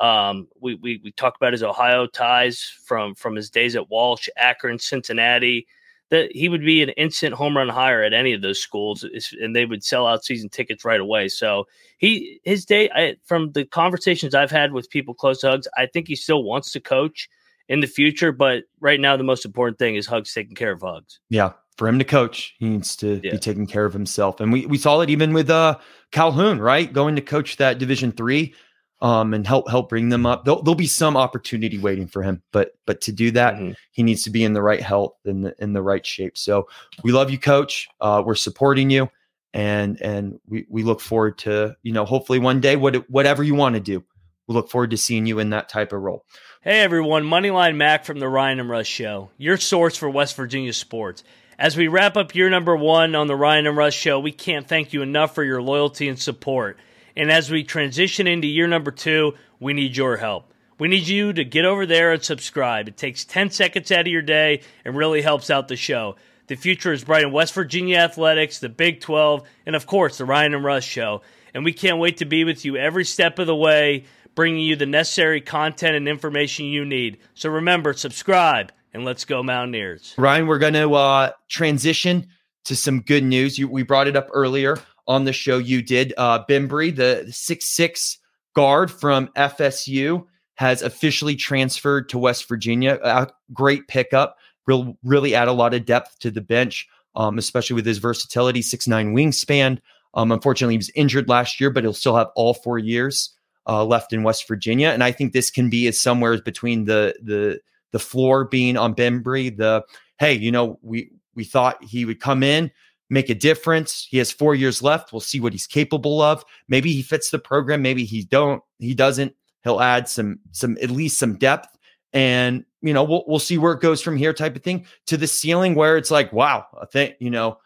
um, 0.00 0.48
we, 0.60 0.74
we 0.76 1.00
we 1.02 1.12
talk 1.12 1.36
about 1.36 1.52
his 1.52 1.62
Ohio 1.62 2.06
ties 2.06 2.60
from 2.84 3.14
from 3.14 3.34
his 3.36 3.50
days 3.50 3.76
at 3.76 3.90
Walsh, 3.90 4.28
Akron, 4.36 4.78
Cincinnati. 4.78 5.66
That 6.10 6.34
he 6.34 6.48
would 6.48 6.62
be 6.62 6.82
an 6.82 6.88
instant 6.90 7.34
home 7.34 7.54
run 7.54 7.68
hire 7.68 8.02
at 8.02 8.14
any 8.14 8.32
of 8.32 8.40
those 8.40 8.58
schools, 8.58 9.04
and 9.42 9.54
they 9.54 9.66
would 9.66 9.84
sell 9.84 10.06
out 10.06 10.24
season 10.24 10.48
tickets 10.48 10.82
right 10.82 11.00
away. 11.00 11.28
So 11.28 11.66
he 11.98 12.40
his 12.44 12.64
day 12.64 12.88
I, 12.94 13.16
from 13.24 13.52
the 13.52 13.66
conversations 13.66 14.34
I've 14.34 14.50
had 14.50 14.72
with 14.72 14.88
people 14.88 15.12
close 15.12 15.42
to 15.42 15.50
Hugs, 15.50 15.68
I 15.76 15.84
think 15.84 16.08
he 16.08 16.16
still 16.16 16.44
wants 16.44 16.72
to 16.72 16.80
coach 16.80 17.28
in 17.68 17.80
the 17.80 17.86
future. 17.86 18.32
But 18.32 18.64
right 18.80 18.98
now, 18.98 19.18
the 19.18 19.22
most 19.22 19.44
important 19.44 19.78
thing 19.78 19.96
is 19.96 20.06
Hugs 20.06 20.32
taking 20.32 20.54
care 20.54 20.72
of 20.72 20.80
Hugs. 20.80 21.20
Yeah, 21.28 21.52
for 21.76 21.86
him 21.86 21.98
to 21.98 22.06
coach, 22.06 22.54
he 22.58 22.70
needs 22.70 22.96
to 22.96 23.20
yeah. 23.22 23.32
be 23.32 23.38
taking 23.38 23.66
care 23.66 23.84
of 23.84 23.92
himself. 23.92 24.40
And 24.40 24.50
we, 24.50 24.64
we 24.64 24.78
saw 24.78 25.02
it 25.02 25.10
even 25.10 25.34
with 25.34 25.50
uh, 25.50 25.76
Calhoun, 26.10 26.58
right? 26.58 26.90
Going 26.90 27.16
to 27.16 27.22
coach 27.22 27.58
that 27.58 27.76
Division 27.78 28.12
three 28.12 28.54
um, 29.00 29.32
and 29.32 29.46
help 29.46 29.68
help 29.68 29.88
bring 29.88 30.08
them 30.08 30.26
up. 30.26 30.44
There'll, 30.44 30.62
there'll, 30.62 30.74
be 30.74 30.86
some 30.86 31.16
opportunity 31.16 31.78
waiting 31.78 32.06
for 32.06 32.22
him, 32.22 32.42
but 32.52 32.72
but 32.86 33.00
to 33.02 33.12
do 33.12 33.30
that, 33.32 33.54
mm-hmm. 33.54 33.72
he 33.92 34.02
needs 34.02 34.24
to 34.24 34.30
be 34.30 34.44
in 34.44 34.52
the 34.52 34.62
right 34.62 34.82
health 34.82 35.14
and 35.24 35.46
in, 35.46 35.54
in 35.58 35.72
the 35.72 35.82
right 35.82 36.04
shape. 36.04 36.36
So 36.36 36.68
we 37.04 37.12
love 37.12 37.30
you, 37.30 37.38
Coach. 37.38 37.88
Uh, 38.00 38.22
we're 38.24 38.34
supporting 38.34 38.90
you, 38.90 39.08
and 39.54 40.00
and 40.02 40.40
we 40.46 40.66
we 40.68 40.82
look 40.82 41.00
forward 41.00 41.38
to 41.38 41.76
you 41.82 41.92
know 41.92 42.04
hopefully 42.04 42.38
one 42.38 42.60
day 42.60 42.76
what 42.76 43.08
whatever 43.08 43.42
you 43.42 43.54
want 43.54 43.74
to 43.74 43.80
do, 43.80 44.02
we 44.48 44.54
look 44.54 44.70
forward 44.70 44.90
to 44.90 44.96
seeing 44.96 45.26
you 45.26 45.38
in 45.38 45.50
that 45.50 45.68
type 45.68 45.92
of 45.92 46.02
role. 46.02 46.24
Hey 46.62 46.80
everyone, 46.80 47.24
Moneyline 47.24 47.76
Mac 47.76 48.04
from 48.04 48.18
the 48.18 48.28
Ryan 48.28 48.58
and 48.58 48.68
Rush 48.68 48.88
Show, 48.88 49.30
your 49.38 49.58
source 49.58 49.96
for 49.96 50.10
West 50.10 50.34
Virginia 50.34 50.72
sports. 50.72 51.22
As 51.56 51.76
we 51.76 51.88
wrap 51.88 52.16
up 52.16 52.36
year 52.36 52.48
number 52.48 52.76
one 52.76 53.16
on 53.16 53.26
the 53.26 53.34
Ryan 53.34 53.66
and 53.66 53.76
Rush 53.76 53.96
show, 53.96 54.20
we 54.20 54.30
can't 54.30 54.66
thank 54.66 54.92
you 54.92 55.02
enough 55.02 55.34
for 55.34 55.42
your 55.42 55.60
loyalty 55.60 56.08
and 56.08 56.16
support. 56.16 56.78
And 57.18 57.32
as 57.32 57.50
we 57.50 57.64
transition 57.64 58.28
into 58.28 58.46
year 58.46 58.68
number 58.68 58.92
two, 58.92 59.34
we 59.58 59.72
need 59.72 59.96
your 59.96 60.16
help. 60.18 60.52
We 60.78 60.86
need 60.86 61.08
you 61.08 61.32
to 61.32 61.44
get 61.44 61.64
over 61.64 61.84
there 61.84 62.12
and 62.12 62.22
subscribe. 62.22 62.86
It 62.86 62.96
takes 62.96 63.24
10 63.24 63.50
seconds 63.50 63.90
out 63.90 64.02
of 64.02 64.06
your 64.06 64.22
day 64.22 64.62
and 64.84 64.96
really 64.96 65.20
helps 65.20 65.50
out 65.50 65.66
the 65.66 65.74
show. 65.74 66.14
The 66.46 66.54
future 66.54 66.92
is 66.92 67.02
bright 67.02 67.24
in 67.24 67.32
West 67.32 67.54
Virginia 67.54 67.98
athletics, 67.98 68.60
the 68.60 68.68
Big 68.68 69.00
12, 69.00 69.42
and 69.66 69.74
of 69.74 69.84
course, 69.84 70.16
the 70.18 70.24
Ryan 70.24 70.54
and 70.54 70.64
Rush 70.64 70.86
show. 70.86 71.22
And 71.52 71.64
we 71.64 71.72
can't 71.72 71.98
wait 71.98 72.18
to 72.18 72.24
be 72.24 72.44
with 72.44 72.64
you 72.64 72.76
every 72.76 73.04
step 73.04 73.40
of 73.40 73.48
the 73.48 73.56
way, 73.56 74.04
bringing 74.36 74.62
you 74.62 74.76
the 74.76 74.86
necessary 74.86 75.40
content 75.40 75.96
and 75.96 76.06
information 76.06 76.66
you 76.66 76.84
need. 76.84 77.18
So 77.34 77.50
remember, 77.50 77.94
subscribe 77.94 78.70
and 78.94 79.04
let's 79.04 79.24
go 79.24 79.42
Mountaineers. 79.42 80.14
Ryan, 80.16 80.46
we're 80.46 80.58
going 80.58 80.74
to 80.74 80.94
uh, 80.94 81.32
transition 81.48 82.28
to 82.66 82.76
some 82.76 83.00
good 83.00 83.24
news. 83.24 83.58
You, 83.58 83.66
we 83.66 83.82
brought 83.82 84.06
it 84.06 84.14
up 84.14 84.28
earlier 84.32 84.78
on 85.08 85.24
the 85.24 85.32
show. 85.32 85.58
You 85.58 85.82
did. 85.82 86.14
Uh, 86.16 86.44
Bembry, 86.44 86.94
the 86.94 87.26
six 87.32 87.68
six 87.68 88.18
guard 88.54 88.90
from 88.90 89.28
FSU, 89.36 90.24
has 90.54 90.82
officially 90.82 91.34
transferred 91.34 92.08
to 92.10 92.18
West 92.18 92.48
Virginia. 92.48 92.98
A 93.02 93.28
great 93.52 93.88
pickup. 93.88 94.36
Real, 94.66 94.96
really 95.02 95.34
add 95.34 95.48
a 95.48 95.52
lot 95.52 95.74
of 95.74 95.86
depth 95.86 96.18
to 96.20 96.30
the 96.30 96.42
bench, 96.42 96.86
um, 97.16 97.38
especially 97.38 97.74
with 97.74 97.86
his 97.86 97.98
versatility, 97.98 98.62
six 98.62 98.86
nine 98.86 99.14
wingspan. 99.14 99.78
Um, 100.14 100.30
unfortunately, 100.30 100.74
he 100.74 100.78
was 100.78 100.90
injured 100.94 101.28
last 101.28 101.60
year, 101.60 101.70
but 101.70 101.84
he'll 101.84 101.94
still 101.94 102.16
have 102.16 102.28
all 102.34 102.54
four 102.54 102.78
years 102.78 103.34
uh, 103.66 103.84
left 103.84 104.12
in 104.12 104.22
West 104.22 104.46
Virginia. 104.46 104.88
And 104.88 105.02
I 105.02 105.12
think 105.12 105.32
this 105.32 105.50
can 105.50 105.70
be 105.70 105.86
as 105.88 106.00
somewhere 106.00 106.40
between 106.40 106.84
the 106.84 107.14
the 107.22 107.60
the 107.92 107.98
floor 107.98 108.44
being 108.44 108.76
on 108.76 108.94
Bembry, 108.94 109.56
the 109.56 109.84
hey, 110.18 110.34
you 110.34 110.50
know, 110.50 110.78
we 110.82 111.10
we 111.34 111.44
thought 111.44 111.82
he 111.82 112.04
would 112.04 112.20
come 112.20 112.42
in, 112.42 112.70
make 113.10 113.30
a 113.30 113.34
difference. 113.34 114.06
He 114.10 114.18
has 114.18 114.30
four 114.30 114.54
years 114.54 114.82
left. 114.82 115.12
We'll 115.12 115.20
see 115.20 115.40
what 115.40 115.52
he's 115.52 115.66
capable 115.66 116.20
of. 116.20 116.44
Maybe 116.68 116.92
he 116.92 117.02
fits 117.02 117.30
the 117.30 117.38
program. 117.38 117.82
Maybe 117.82 118.04
he 118.04 118.24
don't. 118.24 118.62
He 118.78 118.94
doesn't. 118.94 119.34
He'll 119.64 119.80
add 119.80 120.08
some 120.08 120.40
some 120.52 120.76
at 120.82 120.90
least 120.90 121.18
some 121.18 121.36
depth, 121.36 121.76
and 122.12 122.64
you 122.80 122.92
know 122.92 123.04
we'll 123.04 123.24
we'll 123.26 123.38
see 123.38 123.58
where 123.58 123.72
it 123.72 123.80
goes 123.80 124.00
from 124.00 124.16
here. 124.16 124.32
Type 124.32 124.56
of 124.56 124.62
thing 124.62 124.86
to 125.06 125.16
the 125.16 125.26
ceiling 125.26 125.74
where 125.74 125.96
it's 125.96 126.10
like, 126.10 126.32
wow, 126.32 126.66
I 126.80 126.86
think 126.86 127.16
you 127.20 127.30
know. 127.30 127.58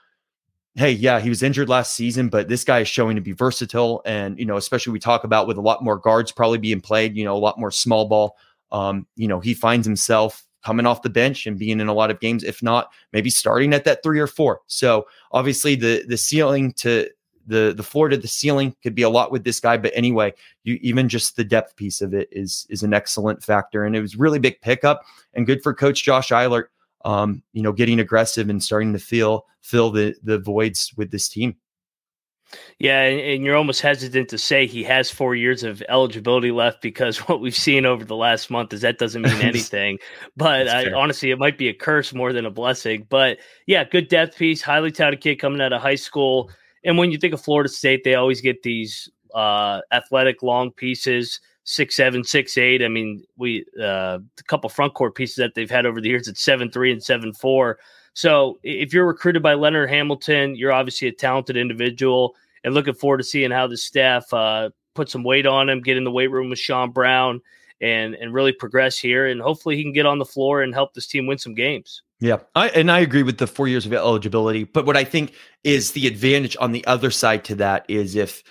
Hey, 0.75 0.93
yeah, 0.93 1.21
he 1.21 1.29
was 1.29 1.43
injured 1.43 1.69
last 1.69 1.95
season, 1.95 2.31
but 2.31 2.49
this 2.49 2.65
guy 2.65 2.79
is 2.79 2.89
showing 2.89 3.17
to 3.17 3.21
be 3.21 3.33
versatile. 3.33 4.01
And, 4.07 4.39
you 4.39 4.47
know, 4.47 4.57
especially 4.57 4.95
we 4.95 5.01
talk 5.01 5.23
about 5.23 5.47
with 5.47 5.59
a 5.59 5.61
lot 5.61 5.85
more 5.85 5.99
guards 5.99 6.33
probably 6.33 6.57
being 6.57 6.81
played, 6.81 7.15
you 7.15 7.27
know, 7.27 7.37
a 7.37 7.39
lot 7.39 7.61
more 7.61 7.71
small 7.71 8.07
ball 8.09 8.39
um, 8.73 9.07
you 9.17 9.29
know, 9.29 9.39
he 9.39 9.55
finds 9.55 9.87
himself 9.87 10.43
coming 10.63 10.87
off 10.87 11.03
the 11.03 11.11
bench 11.11 11.47
and 11.47 11.59
being 11.59 11.81
in 11.81 11.89
a 11.89 11.95
lot 11.95 12.11
of 12.11 12.21
games, 12.21 12.45
if 12.45 12.63
not 12.63 12.91
maybe 13.13 13.31
starting 13.31 13.75
at 13.75 13.85
that 13.85 14.03
three 14.03 14.21
or 14.21 14.27
four. 14.27 14.61
So 14.67 15.07
obviously 15.33 15.75
the 15.75 16.05
the 16.07 16.17
ceiling 16.17 16.73
to 16.75 17.09
the 17.47 17.75
the 17.77 17.83
floor 17.83 18.09
to 18.09 18.17
the 18.17 18.29
ceiling 18.29 18.75
could 18.83 18.95
be 18.95 19.03
a 19.03 19.09
lot 19.09 19.33
with 19.33 19.45
this 19.45 19.61
guy. 19.61 19.77
But 19.77 19.93
anyway, 19.95 20.33
you 20.65 20.79
even 20.83 21.09
just 21.09 21.37
the 21.37 21.45
depth 21.45 21.77
piece 21.77 22.01
of 22.01 22.15
it 22.15 22.29
is 22.31 22.67
is 22.71 22.83
an 22.83 22.95
excellent 22.95 23.43
factor. 23.43 23.85
And 23.85 23.97
it 23.97 24.01
was 24.01 24.17
really 24.17 24.39
big 24.39 24.61
pickup 24.61 25.03
and 25.35 25.47
good 25.47 25.63
for 25.63 25.75
coach 25.75 26.05
Josh 26.05 26.33
Eilert. 26.33 26.71
Um, 27.05 27.43
you 27.53 27.63
know, 27.63 27.73
getting 27.73 27.99
aggressive 27.99 28.49
and 28.49 28.63
starting 28.63 28.93
to 28.93 28.99
feel 28.99 29.47
fill 29.61 29.91
the 29.91 30.15
the 30.23 30.39
voids 30.39 30.93
with 30.97 31.11
this 31.11 31.29
team. 31.29 31.57
Yeah, 32.79 33.03
and, 33.03 33.45
you're 33.45 33.57
almost 33.57 33.81
hesitant 33.81 34.29
to 34.31 34.39
say 34.39 34.67
he 34.67 34.83
has 34.85 35.11
four 35.11 35.35
years 35.35 35.63
of 35.63 35.83
eligibility 35.89 36.51
left 36.51 36.83
because 36.83 37.19
what 37.29 37.41
we've 37.41 37.57
seen 37.57 37.87
over 37.87 38.05
the 38.05 38.17
last 38.17 38.51
month 38.51 38.73
is 38.73 38.81
that 38.83 38.99
doesn't 38.99 39.23
mean 39.23 39.33
anything. 39.43 39.99
but 40.37 40.69
I, 40.69 40.93
honestly, 40.93 41.31
it 41.31 41.39
might 41.39 41.59
be 41.59 41.69
a 41.69 41.75
curse 41.75 42.13
more 42.13 42.33
than 42.33 42.47
a 42.47 42.51
blessing. 42.51 43.07
But 43.09 43.39
yeah, 43.67 43.85
good 43.85 44.09
depth 44.09 44.37
piece, 44.37 44.63
highly 44.63 44.91
touted 44.91 45.21
kid 45.21 45.37
coming 45.37 45.61
out 45.61 45.73
of 45.73 45.81
high 45.81 45.95
school. 45.95 46.51
And 46.85 46.99
when 46.99 47.11
you 47.11 47.19
think 47.19 47.35
of 47.35 47.41
Florida 47.41 47.69
State, 47.69 48.03
they 48.05 48.15
always 48.15 48.41
get 48.41 48.63
these 48.63 49.09
uh, 49.35 49.81
athletic 49.93 50.43
long 50.43 50.73
pieces, 50.73 51.41
six 51.65 51.97
seven, 51.97 52.25
six 52.25 52.59
eight. 52.59 52.83
I 52.83 52.89
mean, 52.89 53.25
we 53.37 53.65
uh, 53.81 54.19
a 54.19 54.43
couple 54.49 54.69
front 54.69 54.95
court 54.95 55.15
pieces 55.15 55.37
that 55.37 55.55
they've 55.55 55.71
had 55.71 55.87
over 55.87 56.01
the 56.01 56.09
years 56.09 56.29
at 56.29 56.37
seven 56.37 56.71
three 56.71 56.93
and 56.93 57.03
seven 57.03 57.33
four. 57.33 57.79
So 58.15 58.59
if 58.63 58.93
you're 58.93 59.07
recruited 59.07 59.43
by 59.43 59.55
Leonard 59.55 59.89
Hamilton, 59.89 60.55
you're 60.55 60.73
obviously 60.73 61.09
a 61.09 61.13
talented 61.13 61.57
individual 61.57 62.35
and 62.65 62.75
looking 62.75 62.95
forward 62.95 63.19
to 63.19 63.25
seeing 63.25 63.51
how 63.51 63.67
the 63.67 63.77
staff 63.77 64.33
uh, 64.33 64.71
put 64.95 65.09
some 65.09 65.25
weight 65.25 65.47
on 65.47 65.69
him, 65.69 65.81
get 65.81 65.97
in 65.97 66.05
the 66.05 66.11
weight 66.11 66.31
room 66.31 66.51
with 66.51 66.59
Sean 66.59 66.91
Brown, 66.91 67.41
and 67.81 68.15
and 68.15 68.33
really 68.33 68.53
progress 68.53 68.99
here. 68.99 69.27
And 69.27 69.41
hopefully 69.41 69.77
he 69.77 69.83
can 69.83 69.93
get 69.93 70.07
on 70.07 70.19
the 70.19 70.25
floor 70.25 70.63
and 70.63 70.73
help 70.75 70.95
this 70.95 71.07
team 71.07 71.27
win 71.27 71.39
some 71.39 71.55
games. 71.55 72.03
Yeah, 72.21 72.37
I, 72.55 72.69
and 72.69 72.91
I 72.91 73.01
agree 73.01 73.25
with 73.25 73.39
the 73.39 73.49
four 73.49 73.67
years 73.67 73.85
of 73.85 73.93
eligibility. 73.93 74.63
But 74.63 74.87
what 74.87 74.97
I 74.97 75.03
think 75.03 75.35
is 75.65 75.91
the 75.91 76.07
advantage 76.07 76.57
on 76.61 76.71
the 76.71 76.87
other 76.87 77.11
side 77.11 77.45
to 77.47 77.57
that 77.57 77.85
is 77.89 78.15
if 78.15 78.45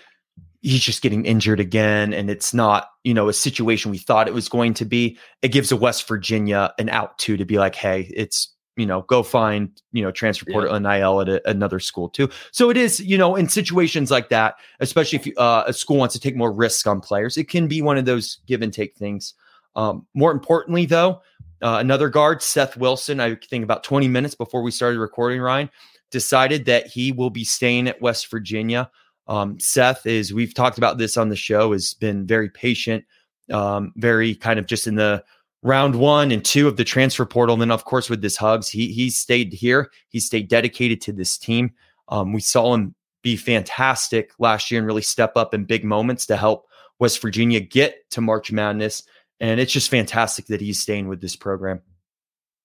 he's 0.61 0.81
just 0.81 1.01
getting 1.01 1.25
injured 1.25 1.59
again 1.59 2.13
and 2.13 2.29
it's 2.29 2.53
not 2.53 2.89
you 3.03 3.13
know 3.13 3.29
a 3.29 3.33
situation 3.33 3.89
we 3.89 3.97
thought 3.97 4.27
it 4.27 4.33
was 4.33 4.47
going 4.47 4.73
to 4.75 4.85
be 4.85 5.17
it 5.41 5.47
gives 5.47 5.71
a 5.71 5.75
west 5.75 6.07
virginia 6.07 6.71
an 6.77 6.87
out 6.89 7.17
too 7.17 7.35
to 7.35 7.45
be 7.45 7.57
like 7.57 7.73
hey 7.73 8.11
it's 8.15 8.53
you 8.77 8.85
know, 8.85 9.01
go 9.03 9.21
find, 9.21 9.69
you 9.91 10.01
know, 10.01 10.11
transfer 10.11 10.45
portal 10.51 10.71
yeah. 10.73 10.97
NIL 10.97 11.21
at 11.21 11.29
a, 11.29 11.49
another 11.49 11.79
school 11.79 12.09
too. 12.09 12.29
So 12.51 12.69
it 12.69 12.77
is, 12.77 12.99
you 12.99 13.17
know, 13.17 13.35
in 13.35 13.49
situations 13.49 14.09
like 14.09 14.29
that, 14.29 14.55
especially 14.79 15.19
if 15.19 15.37
uh, 15.37 15.65
a 15.67 15.73
school 15.73 15.97
wants 15.97 16.13
to 16.13 16.21
take 16.21 16.35
more 16.35 16.51
risk 16.51 16.87
on 16.87 17.01
players, 17.01 17.37
it 17.37 17.49
can 17.49 17.67
be 17.67 17.81
one 17.81 17.97
of 17.97 18.05
those 18.05 18.39
give 18.47 18.61
and 18.61 18.73
take 18.73 18.95
things. 18.95 19.33
Um, 19.75 20.05
more 20.13 20.31
importantly, 20.31 20.85
though, 20.85 21.21
uh, 21.61 21.77
another 21.79 22.09
guard, 22.09 22.41
Seth 22.41 22.77
Wilson, 22.77 23.19
I 23.19 23.35
think 23.35 23.63
about 23.63 23.83
20 23.83 24.07
minutes 24.07 24.35
before 24.35 24.63
we 24.63 24.71
started 24.71 24.99
recording, 24.99 25.41
Ryan, 25.41 25.69
decided 26.09 26.65
that 26.65 26.87
he 26.87 27.11
will 27.11 27.29
be 27.29 27.43
staying 27.43 27.87
at 27.87 28.01
West 28.01 28.29
Virginia. 28.31 28.89
Um, 29.27 29.59
Seth 29.59 30.05
is, 30.05 30.33
we've 30.33 30.53
talked 30.53 30.77
about 30.77 30.97
this 30.97 31.17
on 31.17 31.29
the 31.29 31.35
show, 31.35 31.71
has 31.71 31.93
been 31.93 32.25
very 32.25 32.49
patient, 32.49 33.05
um, 33.51 33.93
very 33.95 34.33
kind 34.35 34.59
of 34.59 34.65
just 34.65 34.87
in 34.87 34.95
the 34.95 35.23
round 35.63 35.95
one 35.95 36.31
and 36.31 36.43
two 36.43 36.67
of 36.67 36.77
the 36.77 36.83
transfer 36.83 37.25
portal. 37.25 37.53
And 37.53 37.61
then, 37.61 37.71
of 37.71 37.85
course, 37.85 38.09
with 38.09 38.21
this 38.21 38.37
Hugs, 38.37 38.69
he 38.69 38.87
he 38.87 39.09
stayed 39.09 39.53
here. 39.53 39.91
He 40.09 40.19
stayed 40.19 40.47
dedicated 40.47 41.01
to 41.01 41.13
this 41.13 41.37
team. 41.37 41.71
Um, 42.09 42.33
we 42.33 42.41
saw 42.41 42.73
him 42.73 42.95
be 43.21 43.35
fantastic 43.35 44.31
last 44.39 44.71
year 44.71 44.79
and 44.79 44.87
really 44.87 45.01
step 45.01 45.33
up 45.35 45.53
in 45.53 45.65
big 45.65 45.83
moments 45.83 46.25
to 46.25 46.35
help 46.35 46.67
West 46.99 47.21
Virginia 47.21 47.59
get 47.59 48.09
to 48.11 48.21
March 48.21 48.51
Madness. 48.51 49.03
And 49.39 49.59
it's 49.59 49.73
just 49.73 49.89
fantastic 49.89 50.47
that 50.47 50.61
he's 50.61 50.81
staying 50.81 51.07
with 51.07 51.21
this 51.21 51.35
program. 51.35 51.81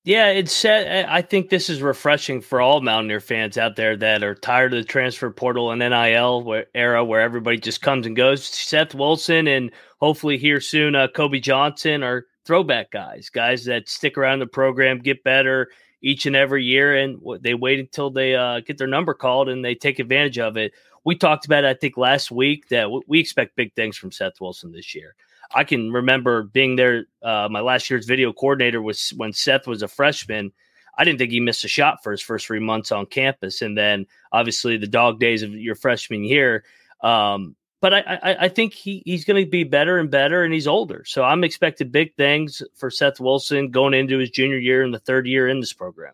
Yeah, 0.04 0.28
it's. 0.28 0.64
I 0.64 1.20
think 1.20 1.48
this 1.48 1.68
is 1.68 1.82
refreshing 1.82 2.40
for 2.40 2.60
all 2.60 2.80
Mountaineer 2.80 3.18
fans 3.18 3.58
out 3.58 3.74
there 3.74 3.96
that 3.96 4.22
are 4.22 4.36
tired 4.36 4.72
of 4.72 4.80
the 4.80 4.84
transfer 4.84 5.32
portal 5.32 5.72
and 5.72 5.80
NIL 5.80 6.62
era, 6.76 7.04
where 7.04 7.20
everybody 7.20 7.58
just 7.58 7.82
comes 7.82 8.06
and 8.06 8.14
goes. 8.14 8.44
Seth 8.44 8.94
Wilson 8.94 9.48
and 9.48 9.72
hopefully 9.98 10.38
here 10.38 10.60
soon, 10.60 10.94
uh, 10.94 11.08
Kobe 11.08 11.40
Johnson 11.40 12.04
are 12.04 12.26
throwback 12.46 12.90
guys, 12.90 13.28
guys 13.28 13.64
that 13.64 13.88
stick 13.88 14.16
around 14.16 14.38
the 14.38 14.46
program, 14.46 14.98
get 14.98 15.24
better 15.24 15.70
each 16.02 16.26
and 16.26 16.36
every 16.36 16.64
year, 16.64 16.96
and 16.96 17.20
they 17.40 17.54
wait 17.54 17.80
until 17.80 18.10
they 18.10 18.34
uh, 18.34 18.60
get 18.60 18.78
their 18.78 18.86
number 18.86 19.14
called 19.14 19.48
and 19.48 19.64
they 19.64 19.74
take 19.74 19.98
advantage 19.98 20.38
of 20.38 20.56
it. 20.56 20.72
We 21.04 21.16
talked 21.16 21.46
about, 21.46 21.64
I 21.64 21.74
think, 21.74 21.96
last 21.96 22.30
week 22.30 22.68
that 22.68 22.88
we 23.06 23.20
expect 23.20 23.56
big 23.56 23.74
things 23.74 23.96
from 23.96 24.12
Seth 24.12 24.40
Wilson 24.40 24.72
this 24.72 24.94
year. 24.94 25.14
I 25.54 25.64
can 25.64 25.92
remember 25.92 26.44
being 26.44 26.76
there. 26.76 27.06
Uh, 27.22 27.48
my 27.50 27.60
last 27.60 27.88
year's 27.88 28.06
video 28.06 28.32
coordinator 28.32 28.82
was 28.82 29.10
when 29.10 29.32
Seth 29.32 29.66
was 29.66 29.82
a 29.82 29.88
freshman. 29.88 30.52
I 30.98 31.04
didn't 31.04 31.18
think 31.18 31.30
he 31.30 31.40
missed 31.40 31.64
a 31.64 31.68
shot 31.68 32.02
for 32.02 32.10
his 32.10 32.22
first 32.22 32.46
three 32.46 32.60
months 32.60 32.90
on 32.90 33.06
campus, 33.06 33.62
and 33.62 33.76
then 33.76 34.06
obviously 34.32 34.76
the 34.76 34.86
dog 34.86 35.20
days 35.20 35.42
of 35.42 35.52
your 35.54 35.74
freshman 35.74 36.24
year. 36.24 36.64
Um, 37.02 37.54
but 37.86 37.94
I, 37.94 38.18
I, 38.20 38.36
I 38.40 38.48
think 38.48 38.74
he, 38.74 39.00
he's 39.06 39.24
going 39.24 39.44
to 39.44 39.48
be 39.48 39.62
better 39.62 39.96
and 39.96 40.10
better, 40.10 40.42
and 40.42 40.52
he's 40.52 40.66
older. 40.66 41.04
So 41.06 41.22
I'm 41.22 41.44
expecting 41.44 41.88
big 41.88 42.16
things 42.16 42.60
for 42.74 42.90
Seth 42.90 43.20
Wilson 43.20 43.70
going 43.70 43.94
into 43.94 44.18
his 44.18 44.28
junior 44.28 44.58
year 44.58 44.82
and 44.82 44.92
the 44.92 44.98
third 44.98 45.24
year 45.24 45.46
in 45.46 45.60
this 45.60 45.72
program. 45.72 46.12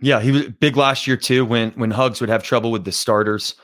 Yeah, 0.00 0.20
he 0.20 0.32
was 0.32 0.48
big 0.48 0.76
last 0.76 1.06
year 1.06 1.16
too. 1.16 1.44
When 1.44 1.70
when 1.72 1.92
Hugs 1.92 2.20
would 2.20 2.30
have 2.30 2.42
trouble 2.42 2.72
with 2.72 2.84
the 2.84 2.90
starters, 2.90 3.54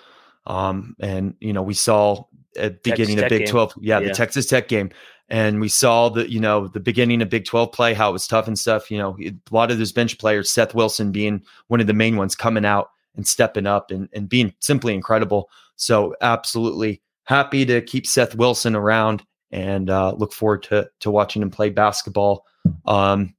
um, 0.46 0.94
and 1.00 1.34
you 1.40 1.52
know 1.52 1.60
we 1.60 1.74
saw 1.74 2.22
at 2.56 2.84
beginning 2.84 3.18
of 3.18 3.28
Big 3.28 3.40
game. 3.40 3.48
Twelve, 3.48 3.74
yeah, 3.80 3.98
yeah, 3.98 4.10
the 4.10 4.14
Texas 4.14 4.46
Tech 4.46 4.68
game, 4.68 4.90
and 5.28 5.60
we 5.60 5.68
saw 5.68 6.10
the 6.10 6.30
you 6.30 6.38
know 6.38 6.68
the 6.68 6.78
beginning 6.78 7.20
of 7.20 7.28
Big 7.28 7.46
Twelve 7.46 7.72
play 7.72 7.94
how 7.94 8.10
it 8.10 8.12
was 8.12 8.28
tough 8.28 8.46
and 8.46 8.56
stuff. 8.56 8.92
You 8.92 8.98
know, 8.98 9.18
a 9.20 9.32
lot 9.50 9.72
of 9.72 9.78
those 9.78 9.90
bench 9.90 10.18
players, 10.18 10.52
Seth 10.52 10.72
Wilson 10.72 11.10
being 11.10 11.42
one 11.66 11.80
of 11.80 11.88
the 11.88 11.94
main 11.94 12.16
ones, 12.16 12.36
coming 12.36 12.64
out 12.64 12.90
and 13.16 13.26
stepping 13.26 13.66
up 13.66 13.90
and 13.90 14.08
and 14.12 14.28
being 14.28 14.54
simply 14.60 14.94
incredible. 14.94 15.50
So 15.74 16.14
absolutely 16.20 17.02
happy 17.28 17.66
to 17.66 17.82
keep 17.82 18.06
Seth 18.06 18.34
Wilson 18.34 18.74
around 18.74 19.22
and 19.50 19.90
uh, 19.90 20.12
look 20.12 20.32
forward 20.32 20.62
to 20.64 20.88
to 21.00 21.10
watching 21.10 21.42
him 21.42 21.50
play 21.50 21.68
basketball 21.70 22.44
um, 22.86 23.34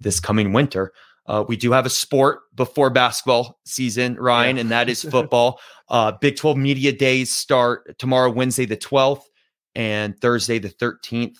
this 0.00 0.20
coming 0.20 0.52
winter. 0.52 0.92
Uh, 1.26 1.44
we 1.46 1.56
do 1.56 1.72
have 1.72 1.86
a 1.86 1.90
sport 1.90 2.40
before 2.54 2.90
basketball 2.90 3.58
season, 3.64 4.16
Ryan, 4.16 4.56
yeah. 4.56 4.60
and 4.62 4.70
that 4.70 4.88
is 4.88 5.02
football. 5.02 5.60
uh, 5.88 6.12
Big 6.20 6.36
12 6.36 6.56
Media 6.56 6.90
Days 6.90 7.30
start 7.30 7.98
tomorrow, 7.98 8.30
Wednesday, 8.30 8.64
the 8.64 8.78
12th, 8.78 9.24
and 9.74 10.18
Thursday, 10.20 10.58
the 10.58 10.70
13th. 10.70 11.36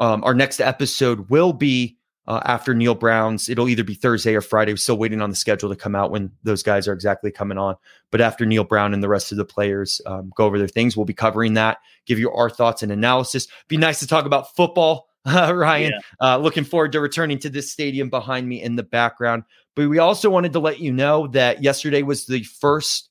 Um, 0.00 0.24
our 0.24 0.34
next 0.34 0.60
episode 0.60 1.30
will 1.30 1.52
be 1.52 1.97
uh, 2.28 2.42
after 2.44 2.74
Neal 2.74 2.94
Brown's. 2.94 3.48
It'll 3.48 3.70
either 3.70 3.82
be 3.82 3.94
Thursday 3.94 4.34
or 4.34 4.42
Friday. 4.42 4.72
We're 4.72 4.76
still 4.76 4.98
waiting 4.98 5.22
on 5.22 5.30
the 5.30 5.36
schedule 5.36 5.70
to 5.70 5.76
come 5.76 5.94
out 5.94 6.10
when 6.10 6.30
those 6.42 6.62
guys 6.62 6.86
are 6.86 6.92
exactly 6.92 7.32
coming 7.32 7.56
on. 7.56 7.74
But 8.10 8.20
after 8.20 8.44
Neal 8.44 8.64
Brown 8.64 8.92
and 8.92 9.02
the 9.02 9.08
rest 9.08 9.32
of 9.32 9.38
the 9.38 9.46
players 9.46 10.00
um, 10.04 10.30
go 10.36 10.44
over 10.44 10.58
their 10.58 10.68
things, 10.68 10.94
we'll 10.94 11.06
be 11.06 11.14
covering 11.14 11.54
that, 11.54 11.78
give 12.04 12.18
you 12.18 12.30
our 12.30 12.50
thoughts 12.50 12.82
and 12.82 12.92
analysis. 12.92 13.48
Be 13.66 13.78
nice 13.78 14.00
to 14.00 14.06
talk 14.06 14.26
about 14.26 14.54
football, 14.54 15.08
uh, 15.24 15.52
Ryan. 15.56 15.92
Yeah. 15.92 16.34
Uh, 16.34 16.36
looking 16.36 16.64
forward 16.64 16.92
to 16.92 17.00
returning 17.00 17.38
to 17.38 17.48
this 17.48 17.72
stadium 17.72 18.10
behind 18.10 18.46
me 18.46 18.62
in 18.62 18.76
the 18.76 18.82
background. 18.82 19.44
But 19.74 19.88
we 19.88 19.98
also 19.98 20.28
wanted 20.28 20.52
to 20.52 20.60
let 20.60 20.80
you 20.80 20.92
know 20.92 21.28
that 21.28 21.62
yesterday 21.62 22.02
was 22.02 22.26
the 22.26 22.42
first 22.42 23.08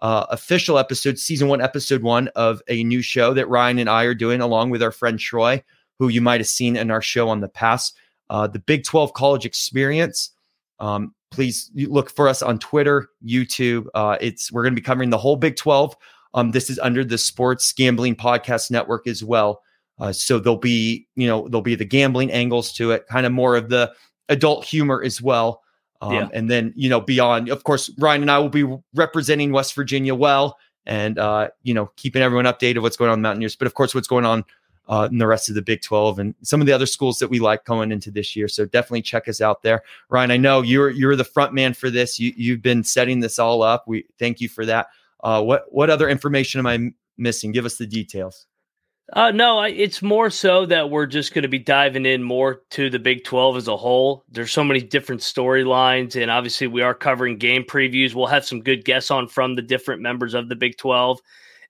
uh, 0.00 0.26
official 0.28 0.78
episode, 0.78 1.18
season 1.18 1.48
one, 1.48 1.62
episode 1.62 2.02
one 2.02 2.28
of 2.36 2.60
a 2.68 2.84
new 2.84 3.00
show 3.00 3.32
that 3.32 3.48
Ryan 3.48 3.78
and 3.78 3.88
I 3.88 4.04
are 4.04 4.14
doing 4.14 4.42
along 4.42 4.68
with 4.70 4.82
our 4.82 4.92
friend 4.92 5.18
Troy, 5.18 5.64
who 5.98 6.08
you 6.08 6.20
might 6.20 6.40
have 6.40 6.48
seen 6.48 6.76
in 6.76 6.90
our 6.90 7.02
show 7.02 7.30
on 7.30 7.40
the 7.40 7.48
past 7.48 7.96
uh, 8.30 8.46
the 8.46 8.58
Big 8.58 8.84
12 8.84 9.12
College 9.14 9.44
Experience. 9.44 10.30
Um, 10.80 11.14
please 11.30 11.70
look 11.74 12.10
for 12.10 12.28
us 12.28 12.42
on 12.42 12.58
Twitter, 12.58 13.08
YouTube. 13.24 13.86
Uh, 13.94 14.16
it's 14.20 14.52
we're 14.52 14.62
going 14.62 14.74
to 14.74 14.80
be 14.80 14.84
covering 14.84 15.10
the 15.10 15.18
whole 15.18 15.36
Big 15.36 15.56
12. 15.56 15.96
Um, 16.34 16.50
this 16.52 16.70
is 16.70 16.78
under 16.78 17.04
the 17.04 17.18
Sports 17.18 17.72
Gambling 17.72 18.16
Podcast 18.16 18.70
Network 18.70 19.06
as 19.06 19.24
well. 19.24 19.62
Uh, 19.98 20.12
so 20.12 20.38
there'll 20.38 20.58
be, 20.58 21.06
you 21.16 21.26
know, 21.26 21.48
there'll 21.48 21.62
be 21.62 21.74
the 21.74 21.84
gambling 21.84 22.30
angles 22.30 22.72
to 22.74 22.92
it, 22.92 23.06
kind 23.08 23.26
of 23.26 23.32
more 23.32 23.56
of 23.56 23.68
the 23.68 23.92
adult 24.28 24.64
humor 24.64 25.02
as 25.02 25.20
well. 25.20 25.62
Um, 26.00 26.12
yeah. 26.12 26.28
And 26.32 26.48
then, 26.48 26.72
you 26.76 26.88
know, 26.88 27.00
beyond, 27.00 27.48
of 27.48 27.64
course, 27.64 27.90
Ryan 27.98 28.22
and 28.22 28.30
I 28.30 28.38
will 28.38 28.48
be 28.48 28.64
representing 28.94 29.50
West 29.50 29.74
Virginia 29.74 30.14
well 30.14 30.56
and, 30.86 31.18
uh, 31.18 31.48
you 31.62 31.74
know, 31.74 31.90
keeping 31.96 32.22
everyone 32.22 32.44
updated 32.44 32.82
what's 32.82 32.96
going 32.96 33.10
on 33.10 33.18
in 33.18 33.22
Mountaineers. 33.22 33.56
But 33.56 33.66
of 33.66 33.74
course, 33.74 33.94
what's 33.94 34.06
going 34.06 34.24
on 34.24 34.44
uh, 34.88 35.08
and 35.10 35.20
the 35.20 35.26
rest 35.26 35.48
of 35.48 35.54
the 35.54 35.62
Big 35.62 35.82
12 35.82 36.18
and 36.18 36.34
some 36.42 36.60
of 36.60 36.66
the 36.66 36.72
other 36.72 36.86
schools 36.86 37.18
that 37.18 37.28
we 37.28 37.38
like 37.38 37.64
going 37.64 37.92
into 37.92 38.10
this 38.10 38.34
year. 38.34 38.48
So 38.48 38.64
definitely 38.64 39.02
check 39.02 39.28
us 39.28 39.40
out 39.40 39.62
there. 39.62 39.82
Ryan, 40.08 40.30
I 40.30 40.36
know 40.36 40.62
you're 40.62 40.90
you're 40.90 41.16
the 41.16 41.24
front 41.24 41.52
man 41.52 41.74
for 41.74 41.90
this. 41.90 42.18
You 42.18 42.32
you've 42.36 42.62
been 42.62 42.82
setting 42.82 43.20
this 43.20 43.38
all 43.38 43.62
up. 43.62 43.84
We 43.86 44.06
thank 44.18 44.40
you 44.40 44.48
for 44.48 44.64
that. 44.66 44.88
Uh, 45.22 45.42
what 45.42 45.66
what 45.70 45.90
other 45.90 46.08
information 46.08 46.58
am 46.58 46.66
I 46.66 46.92
missing? 47.16 47.52
Give 47.52 47.66
us 47.66 47.76
the 47.76 47.86
details. 47.86 48.46
Uh, 49.14 49.30
no, 49.30 49.62
it's 49.62 50.02
more 50.02 50.28
so 50.28 50.66
that 50.66 50.90
we're 50.90 51.06
just 51.06 51.32
going 51.32 51.42
to 51.42 51.48
be 51.48 51.58
diving 51.58 52.04
in 52.04 52.22
more 52.22 52.60
to 52.68 52.90
the 52.90 52.98
Big 52.98 53.24
12 53.24 53.56
as 53.56 53.66
a 53.66 53.76
whole. 53.76 54.22
There's 54.30 54.52
so 54.52 54.62
many 54.62 54.82
different 54.82 55.22
storylines, 55.22 56.20
and 56.20 56.30
obviously, 56.30 56.66
we 56.66 56.82
are 56.82 56.92
covering 56.92 57.38
game 57.38 57.62
previews. 57.62 58.14
We'll 58.14 58.26
have 58.26 58.44
some 58.44 58.60
good 58.60 58.84
guests 58.84 59.10
on 59.10 59.26
from 59.26 59.54
the 59.54 59.62
different 59.62 60.02
members 60.02 60.34
of 60.34 60.50
the 60.50 60.56
Big 60.56 60.76
12 60.76 61.22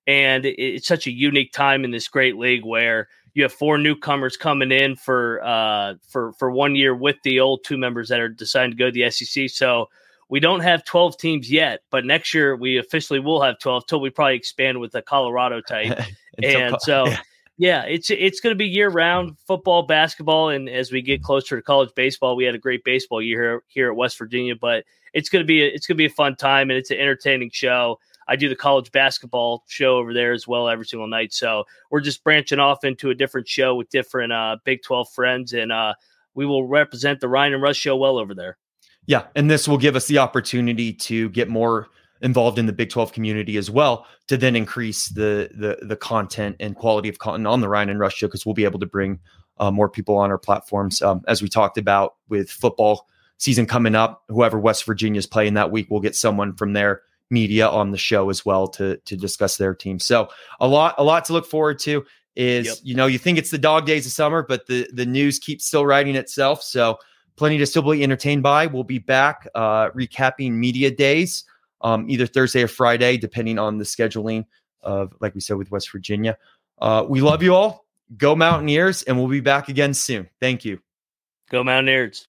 and 0.09 0.47
it's 0.47 0.89
such 0.89 1.07
a 1.07 1.13
unique 1.13 1.53
time 1.53 1.85
in 1.85 1.91
this 1.91 2.09
great 2.09 2.37
league 2.37 2.65
where 2.65 3.09
you 3.35 3.43
have 3.43 3.53
four 3.53 3.77
newcomers 3.77 4.39
coming 4.39 4.73
in 4.73 4.97
for 4.97 5.41
uh, 5.45 5.95
for 6.09 6.33
for 6.33 6.51
one 6.51 6.75
year 6.75 6.95
with 6.95 7.17
the 7.23 7.39
old 7.39 7.63
two 7.63 7.77
members 7.77 8.09
that 8.09 8.19
are 8.19 8.29
deciding 8.29 8.71
to 8.71 8.77
go 8.77 8.87
to 8.87 8.93
the 8.93 9.09
SEC. 9.11 9.51
So 9.51 9.91
we 10.31 10.41
don't 10.41 10.61
have 10.61 10.85
12 10.85 11.19
teams 11.19 11.53
yet, 11.53 11.81
but 11.91 12.05
next 12.05 12.33
year 12.35 12.57
we 12.57 12.79
officially 12.79 13.21
will 13.21 13.43
have 13.43 13.59
12 13.59 13.87
till 13.87 14.01
we 14.01 14.11
probably 14.11 14.37
expand 14.37 14.81
with 14.81 14.93
the 14.93 15.03
Colorado 15.03 15.61
type. 15.69 15.99
and 16.43 16.75
so, 16.81 17.07
yeah. 17.07 17.21
yeah, 17.59 17.83
it's 17.83 18.09
it's 18.11 18.41
going 18.41 18.55
to 18.55 18.59
be 18.59 18.67
year 18.67 18.89
round 18.89 19.37
football, 19.47 19.83
basketball, 19.83 20.49
and 20.49 20.71
as 20.71 20.91
we 20.91 21.03
get 21.03 21.23
closer 21.23 21.55
to 21.55 21.63
college 21.63 21.91
baseball, 21.95 22.35
we 22.35 22.45
had 22.45 22.55
a 22.55 22.59
great 22.59 22.83
baseball 22.83 23.21
year 23.21 23.43
here, 23.43 23.63
here 23.69 23.91
at 23.91 23.97
West 23.97 24.17
Virginia. 24.17 24.57
But 24.57 24.85
it's 25.13 25.29
going 25.29 25.43
to 25.43 25.47
be 25.47 25.63
a, 25.63 25.67
it's 25.67 25.87
going 25.87 25.97
to 25.97 25.99
be 25.99 26.07
a 26.07 26.11
fun 26.11 26.35
time, 26.35 26.71
and 26.71 26.79
it's 26.79 26.91
an 26.91 26.99
entertaining 26.99 27.51
show. 27.53 27.99
I 28.29 28.37
do 28.37 28.49
the 28.49 28.57
college 28.57 28.93
basketball 28.93 29.65
show 29.67 29.97
over 29.97 30.13
there 30.13 30.33
as 30.33 30.47
well 30.47 30.69
every 30.69 30.85
single 30.85 31.09
night. 31.09 31.33
So 31.33 31.65
we're 31.91 32.01
just 32.01 32.23
branching 32.23 32.59
off 32.59 32.85
into 32.85 33.11
a 33.11 33.15
different 33.15 33.49
show 33.49 33.75
with 33.75 33.89
different 33.89 34.33
uh, 34.33 34.59
Big 34.65 34.83
12 34.83 35.11
friends, 35.11 35.53
and 35.55 35.73
uh, 35.73 35.95
we 36.35 36.45
will 36.47 36.67
represent 36.67 37.21
the 37.21 37.29
Ryan 37.29 37.55
and 37.55 37.63
Rush 37.63 37.79
show 37.79 37.97
well 37.97 38.19
over 38.19 38.35
there. 38.35 38.59
Yeah, 39.07 39.25
and 39.35 39.51
this 39.51 39.67
will 39.67 39.79
give 39.79 39.97
us 39.97 40.07
the 40.07 40.19
opportunity 40.19 40.93
to 40.93 41.31
get 41.31 41.49
more 41.49 41.89
involved 42.21 42.59
in 42.59 42.67
the 42.67 42.73
Big 42.73 42.91
12 42.91 43.13
community 43.13 43.57
as 43.57 43.71
well 43.71 44.07
to 44.27 44.37
then 44.37 44.55
increase 44.55 45.09
the 45.09 45.49
the 45.55 45.79
the 45.87 45.97
content 45.97 46.57
and 46.61 46.77
quality 46.77 47.09
of 47.09 47.19
content 47.19 47.47
on 47.47 47.61
the 47.61 47.69
Ryan 47.69 47.89
and 47.89 48.01
Rush 48.01 48.17
show 48.17 48.27
because 48.27 48.45
we'll 48.45 48.55
be 48.55 48.65
able 48.65 48.81
to 48.81 48.87
bring 48.87 49.21
uh, 49.59 49.71
more 49.71 49.89
people 49.89 50.17
on 50.17 50.31
our 50.31 50.39
platforms 50.39 51.01
um, 51.01 51.23
as 51.27 51.43
we 51.43 51.49
talked 51.49 51.79
about 51.79 52.17
with 52.29 52.51
football 52.51 53.09
season 53.39 53.67
coming 53.67 53.95
up. 53.95 54.25
Whoever 54.29 54.59
West 54.59 54.85
Virginia 54.85 55.19
is 55.19 55.27
playing 55.27 55.55
that 55.55 55.71
week, 55.71 55.87
we'll 55.91 56.01
get 56.01 56.15
someone 56.15 56.55
from 56.55 56.75
there 56.75 57.03
media 57.31 57.69
on 57.69 57.91
the 57.91 57.99
show 57.99 58.31
as 58.31 58.45
well 58.45 58.69
to 58.69 58.97
to 58.99 59.17
discuss 59.17 59.57
their 59.57 59.75
team. 59.75 59.99
So 59.99 60.29
a 60.61 60.69
lot 60.69 60.95
a 60.99 61.05
lot 61.05 61.25
to 61.27 61.33
look 61.33 61.47
forward 61.47 61.79
to 61.81 62.05
is 62.37 62.67
yep. 62.67 62.77
you 62.83 62.95
know 62.95 63.07
you 63.07 63.19
think 63.19 63.39
it's 63.39 63.51
the 63.51 63.59
dog 63.59 63.87
days 63.87 64.07
of 64.07 64.13
summer, 64.13 64.43
but 64.43 64.67
the 64.67 64.89
the 64.93 65.07
news 65.07 65.39
keeps 65.39 65.67
still 65.67 65.85
writing 65.87 66.15
itself. 66.15 66.63
So 66.63 66.99
plenty 67.37 67.59
to 67.59 67.67
still 67.67 67.83
be 67.83 68.03
entertained 68.03 68.43
by. 68.43 68.67
We'll 68.67 68.85
be 68.85 68.99
back 68.99 69.49
uh, 69.55 69.91
recapping 69.91 70.53
media 70.53 70.91
days 70.91 71.45
um, 71.81 72.09
either 72.09 72.27
Thursday 72.27 72.63
or 72.63 72.69
Friday, 72.69 73.17
depending 73.17 73.59
on 73.59 73.79
the 73.79 73.85
scheduling 73.85 74.45
of 74.83 75.15
like 75.21 75.35
we 75.35 75.41
said 75.41 75.57
with 75.57 75.71
West 75.71 75.91
Virginia. 75.91 76.37
Uh, 76.81 77.05
we 77.09 77.21
love 77.21 77.43
you 77.43 77.55
all. 77.55 77.87
Go 78.17 78.35
Mountaineers, 78.35 79.03
and 79.03 79.19
we'll 79.19 79.29
be 79.29 79.41
back 79.41 79.69
again 79.69 79.93
soon. 79.93 80.29
Thank 80.41 80.65
you. 80.65 80.81
Go 81.51 81.65
Mountaineers. 81.65 82.28